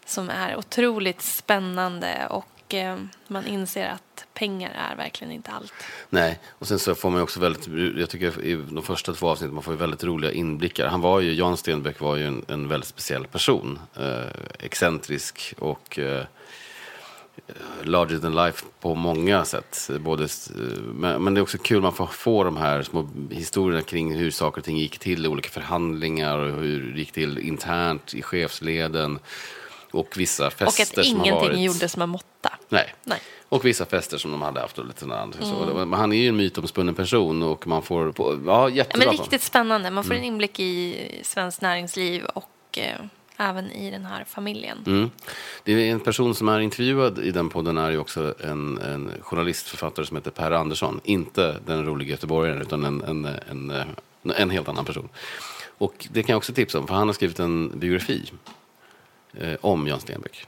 [0.07, 2.95] som är otroligt spännande och uh,
[3.27, 5.73] man inser att pengar är verkligen inte allt.
[6.09, 9.53] Nej, och sen så får man också väldigt, jag tycker i de första två avsnitten
[9.53, 10.87] man får väldigt roliga inblickar.
[10.87, 13.79] Han var ju, Jan Stenbeck var ju en, en väldigt speciell person.
[13.95, 16.25] Eh, excentrisk och eh,
[17.83, 19.89] larger than life på många sätt.
[19.99, 23.81] Både, eh, men, men det är också kul, man får få de här små historierna
[23.81, 27.38] kring hur saker och ting gick till i olika förhandlingar och hur det gick till
[27.39, 29.19] internt i chefsleden.
[29.91, 31.59] Och vissa Och fester att som har ingenting varit...
[31.61, 32.53] gjordes med måtta.
[32.69, 32.93] Nej.
[33.03, 33.19] Nej.
[33.49, 35.23] Och vissa fester som de hade haft och lite sådär.
[35.23, 35.33] Mm.
[35.41, 38.13] Så, men han är ju en mytomspunnen person och man får...
[38.17, 39.07] Ja, Ja, jättebra.
[39.07, 39.23] men på.
[39.23, 39.91] riktigt spännande.
[39.91, 40.21] Man får Mm.
[40.23, 42.95] en inblick i svenskt näringsliv och eh,
[43.38, 44.77] även i den här familjen.
[44.85, 45.09] Mm.
[45.63, 49.11] Det är en person som är intervjuad i den podden är ju också en, en
[49.21, 51.01] journalistförfattare som heter Per Andersson.
[51.03, 53.85] Inte den roliga göteborgaren utan en, en, en,
[54.35, 55.09] en, helt annan person.
[55.77, 58.31] Och det kan jag också tipsa om för han har skrivit en biografi
[59.33, 60.47] eh, om Jan Stenbeck.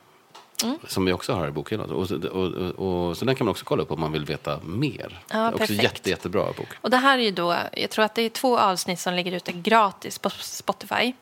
[0.63, 0.77] Mm.
[0.87, 1.91] Som vi också har i bokhyllan.
[1.91, 4.59] Och, och, och, och, så den kan man också kolla upp om man vill veta
[4.63, 5.19] mer.
[5.29, 6.67] Ja, Det är också jätte, jättebra bok.
[6.81, 9.31] Och det här är ju då, jag tror att det är två avsnitt som ligger
[9.31, 11.13] ute gratis på Spotify.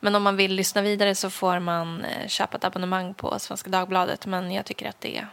[0.00, 3.70] Men om man vill lyssna vidare så får man eh, köpa ett abonnemang på Svenska
[3.70, 4.26] Dagbladet.
[4.26, 5.24] Men jag tycker att det,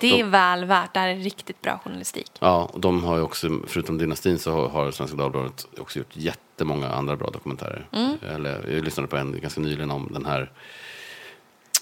[0.00, 0.94] det är De- väl värt.
[0.94, 2.30] Det här är riktigt bra journalistik.
[2.40, 6.16] Ja, och de har ju också, förutom Dynastin så har, har Svenska Dagbladet också gjort
[6.16, 7.86] jättemånga andra bra dokumentärer.
[7.92, 8.16] Mm.
[8.34, 10.50] Eller, jag lyssnade på en ganska nyligen om den här...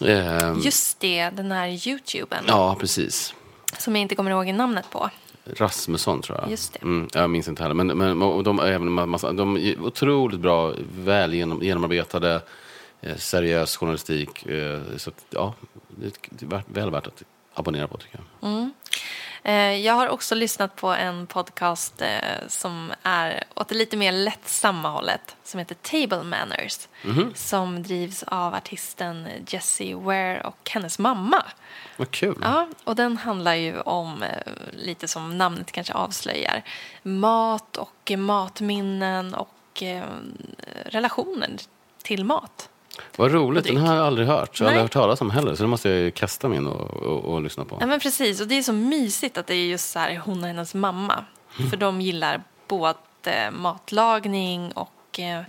[0.00, 2.44] ehm, Just det, den här Youtuben.
[2.48, 3.34] Ja, precis.
[3.78, 5.10] Som jag inte kommer ihåg namnet på.
[5.46, 6.50] Rasmusson tror jag.
[6.50, 6.82] Just det.
[6.82, 7.74] Mm, jag minns inte heller.
[7.74, 12.42] Men, men och de, är även en massa, de är otroligt bra, väl genom, genomarbetade,
[13.00, 14.46] eh, seriös journalistik.
[14.46, 15.54] Eh, så att, ja,
[16.30, 17.22] det är väl värt att
[17.54, 18.50] abonnera på tycker jag.
[18.50, 18.68] Eh,
[19.82, 22.08] Jag har också lyssnat på en podcast eh,
[22.48, 26.88] som är åt det lite mer lättsamma hållet som heter Table Manners
[27.34, 31.44] som drivs av artisten Jessie Ware och hennes mamma.
[31.96, 32.38] Vad kul.
[32.42, 36.62] Ja, och den handlar ju om, eh, lite som namnet kanske avslöjar,
[37.02, 40.04] mat och eh, matminnen och eh,
[40.84, 41.56] relationer
[42.02, 42.68] till mat.
[43.16, 44.60] Vad roligt, den har jag aldrig hört.
[44.60, 45.54] Jag har aldrig hört talas om heller.
[45.54, 47.76] Så det måste jag kasta mig in och, och, och lyssna på.
[47.80, 48.40] Ja, men precis.
[48.40, 51.24] Och det är så mysigt att det är just så här, hon och hennes mamma.
[51.70, 55.42] För de gillar både matlagning och eh,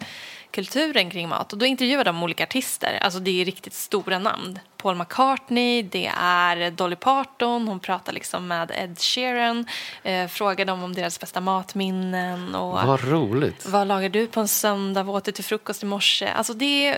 [0.52, 1.54] kulturen kring mat.
[1.54, 3.00] Och då intervjuar de olika artister.
[3.02, 4.60] Alltså det är riktigt stora namn.
[4.78, 9.66] Paul McCartney, det är Dolly Parton, hon pratar liksom med Ed Sheeran.
[10.04, 12.56] Eh, frågar dem om deras bästa matminnen.
[12.56, 13.66] Och Vad roligt.
[13.66, 15.04] vad lagar du på en söndag?
[15.04, 16.28] Vad åt du till frukost i morse?
[16.28, 16.96] Alltså det,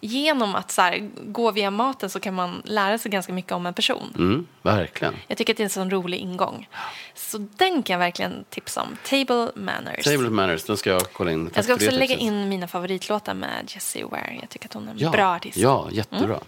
[0.00, 3.66] genom att så här, gå via maten så kan man lära sig ganska mycket om
[3.66, 4.14] en person.
[4.18, 5.16] Mm, verkligen.
[5.26, 6.68] Jag tycker att det är en sån rolig ingång.
[7.14, 8.96] Så den kan jag verkligen tipsa om.
[9.04, 10.04] Table Manners.
[10.04, 11.46] Table Manners, den ska jag kolla in.
[11.46, 12.20] Tack jag ska också lägga tipset.
[12.20, 14.38] in mina favoritlåtar med Jessie Ware.
[14.40, 15.10] Jag tycker att hon är en ja.
[15.10, 15.56] bra artist.
[15.56, 15.70] Mm.
[15.70, 16.40] Ja, jättebra.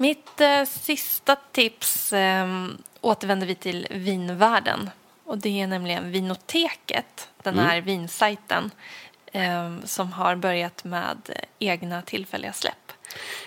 [0.00, 2.66] Mitt eh, sista tips eh,
[3.00, 4.90] återvänder vi till vinvärlden.
[5.24, 7.66] Och det är nämligen Vinoteket, den Mm.
[7.66, 8.70] här vinsajten
[9.32, 11.16] eh, som har börjat med
[11.58, 12.74] egna tillfälliga släpp.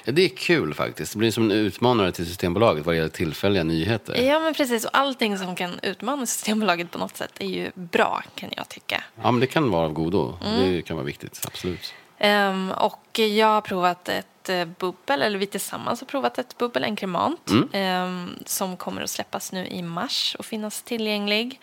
[0.05, 1.11] Ja, det är kul faktiskt.
[1.13, 4.15] Det blir som en utmanare till Systembolaget vad gäller tillfälliga nyheter.
[4.21, 4.85] Ja, men precis.
[4.85, 9.03] Och allting som kan utmana Systembolaget på något sätt är ju bra, kan jag tycka.
[9.21, 10.37] Ja, men det kan vara av godo.
[10.45, 10.73] Mm.
[10.73, 11.93] Det kan vara viktigt, absolut.
[12.17, 16.83] Ehm, och jag har provat ett eh, bubbel, eller vi tillsammans har provat ett bubbel,
[16.83, 21.59] en kremant, ehm, som kommer att släppas nu i mars och finnas tillgänglig.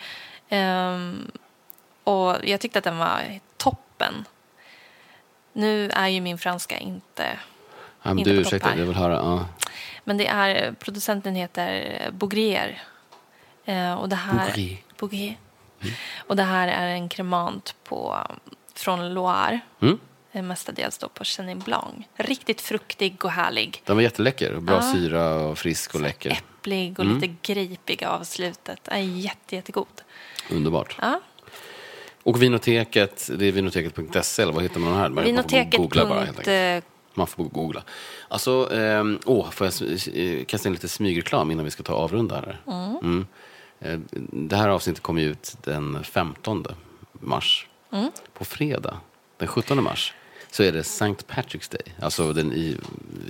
[0.49, 1.31] Ehm,
[2.05, 4.25] och jag tyckte att den var toppen.
[5.53, 7.39] Nu är ju min franska inte...
[8.03, 9.15] Ja, Inte du, ursäkta, jag vill höra.
[9.15, 9.47] Ja.
[10.05, 12.83] Men det är, producenten heter Bougrier
[13.71, 14.97] Eh, och det här, Bourget.
[14.99, 15.37] Bourget.
[16.27, 18.19] Och det här är en kremant på,
[18.75, 19.61] från Loire.
[19.81, 19.99] Mm.
[20.33, 21.95] Eh, Mestadels då på Chenin Blanc.
[22.17, 23.83] Riktigt fruktig och härlig.
[23.85, 24.61] Den var jätteläcker.
[24.61, 24.93] Bra Ja.
[24.93, 26.31] syra och frisk och läcker.
[26.31, 27.19] Äpplig och Mm.
[27.21, 28.89] lite gripig av slutet.
[28.89, 29.87] Är jätte, jättegod.
[30.51, 30.97] Underbart.
[31.01, 31.21] Ja.
[32.23, 35.09] Och Vinoteket, det är vinoteket.se eller vad hittar man här?
[35.09, 36.85] Man får googla bara helt enkelt.
[36.85, 37.83] eh, Man får googla.
[38.29, 42.35] Alltså, ehm, åh, får jag eh, kasta in lite smygreklam innan vi ska ta avrunda
[42.35, 42.61] här?
[43.03, 43.27] Mm.
[43.81, 43.99] Eh,
[44.33, 46.67] Det här avsnittet kommer ut den 15
[47.13, 47.67] mars.
[47.93, 48.11] Mm.
[48.35, 49.01] På fredag,
[49.37, 50.15] den 17 mars,
[50.51, 51.05] så är det St.
[51.29, 51.95] Patrick's Day.
[52.01, 52.77] Alltså den i,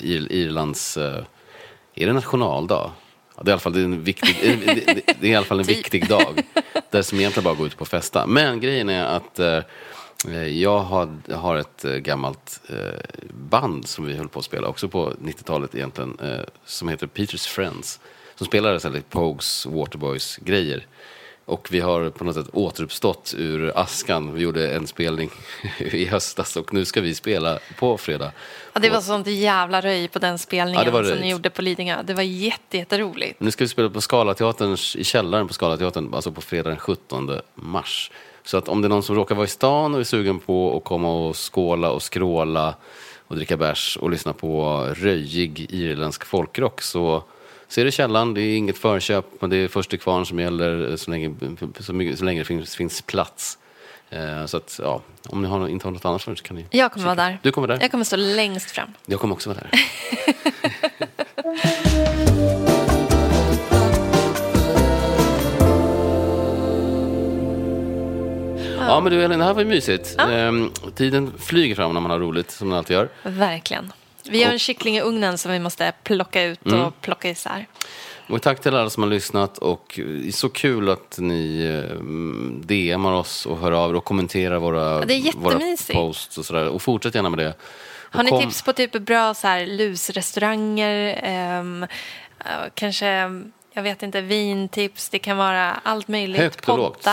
[0.02, 0.96] Ir, Irlands...
[0.96, 1.24] eh,
[1.94, 2.90] Är det nationaldag?
[3.36, 5.58] Ja, det är i alla fall en viktig, det, det, det är i alla fall
[5.60, 5.76] en Typ.
[5.78, 6.42] viktig dag.
[6.90, 8.26] Där som egentligen bara går ut på att festa.
[8.26, 12.60] Men grejen är att eh, jag har, har ett eh, gammalt
[13.50, 16.18] band som vi höll på att spela också på 90-talet egentligen.
[16.64, 18.00] Som heter Peters Friends.
[18.34, 20.86] Som spelade så här, lite Pogues, Waterboys grejer.
[21.50, 24.34] Och vi har på något sätt återuppstått ur askan.
[24.34, 25.30] Vi gjorde en spelning
[25.78, 28.32] i höstas och nu ska vi spela på fredag.
[28.72, 31.20] Ja, det var sånt jävla röj på den spelningen Ja, som röjt.
[31.20, 32.02] ni gjorde på Lidingö.
[32.02, 33.40] Det var jätte, jätteroligt.
[33.40, 37.30] Nu ska vi spela på Scalateatern, i källaren på Scalateatern, alltså på fredag den 17
[37.54, 38.10] mars.
[38.44, 40.76] Så att om det är någon som råkar vara i stan och är sugen på
[40.76, 42.74] att komma och skåla och skråla
[43.26, 47.22] och dricka bärs och lyssna på röjig irländsk folkrock så
[47.70, 48.34] ser det källaren.
[48.34, 51.34] Det är inget förköp, men det är först till kvarn som gäller så länge,
[51.80, 53.58] så mycket, så länge det finns, finns plats.
[54.10, 56.56] Eh, Så att, ja, om ni har, inte har något annat för er så kan
[56.56, 56.66] ni...
[56.70, 57.38] Jag kommer vara där.
[57.42, 57.78] Du kommer där?
[57.80, 58.88] Jag kommer stå längst fram.
[59.06, 59.70] Jag kommer också vara där.
[68.78, 70.16] Ja men du Elin, det här var ju mysigt.
[70.18, 73.08] Ehm, tiden flyger fram när man har roligt, som den alltid gör.
[73.22, 73.92] Verkligen.
[74.28, 76.92] Vi har en kyckling i ugnen som vi måste plocka ut och Mm.
[77.00, 77.66] plocka isär.
[78.28, 79.92] Och tack till alla som har lyssnat och
[80.22, 81.96] det är så kul att ni eh,
[82.66, 85.58] DMar oss och hör av er och kommenterar våra, är våra
[85.92, 86.68] posts och sådär.
[86.68, 87.54] Och fortsätt gärna med det.
[88.12, 91.20] Har ni kom- tips på typ bra så här, lusrestauranger?
[91.22, 91.88] eh,
[92.74, 93.06] kanske,
[93.72, 95.08] jag vet inte, vintips?
[95.08, 96.40] Det kan vara allt möjligt.
[96.40, 97.06] Högt och lågt.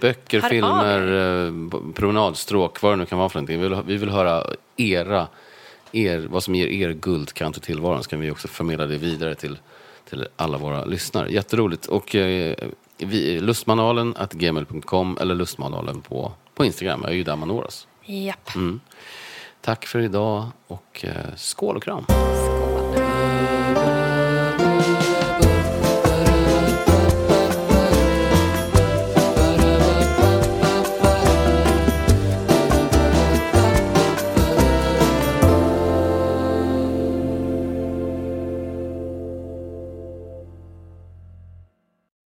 [0.00, 1.00] Böcker, Hör filmer,
[1.46, 3.60] eh, promenadstråk, vad det nu kan vara för någonting.
[3.60, 4.44] Vi vill, vi vill höra
[4.76, 5.26] era,
[5.94, 8.02] er, vad som ger er guldkant i tillvaron.
[8.02, 9.58] Så kan vi också förmedla det vidare till,
[10.08, 11.32] till alla våra lyssnare.
[11.32, 11.86] Jätteroligt.
[11.86, 12.54] Och eh,
[12.98, 17.04] vi, lustmanualen at gmail.com eller lustmanualen på, på Instagram.
[17.04, 17.86] är ju där man når oss.
[18.04, 18.50] Japp.
[19.60, 22.04] Tack för idag och eh, skål och kram.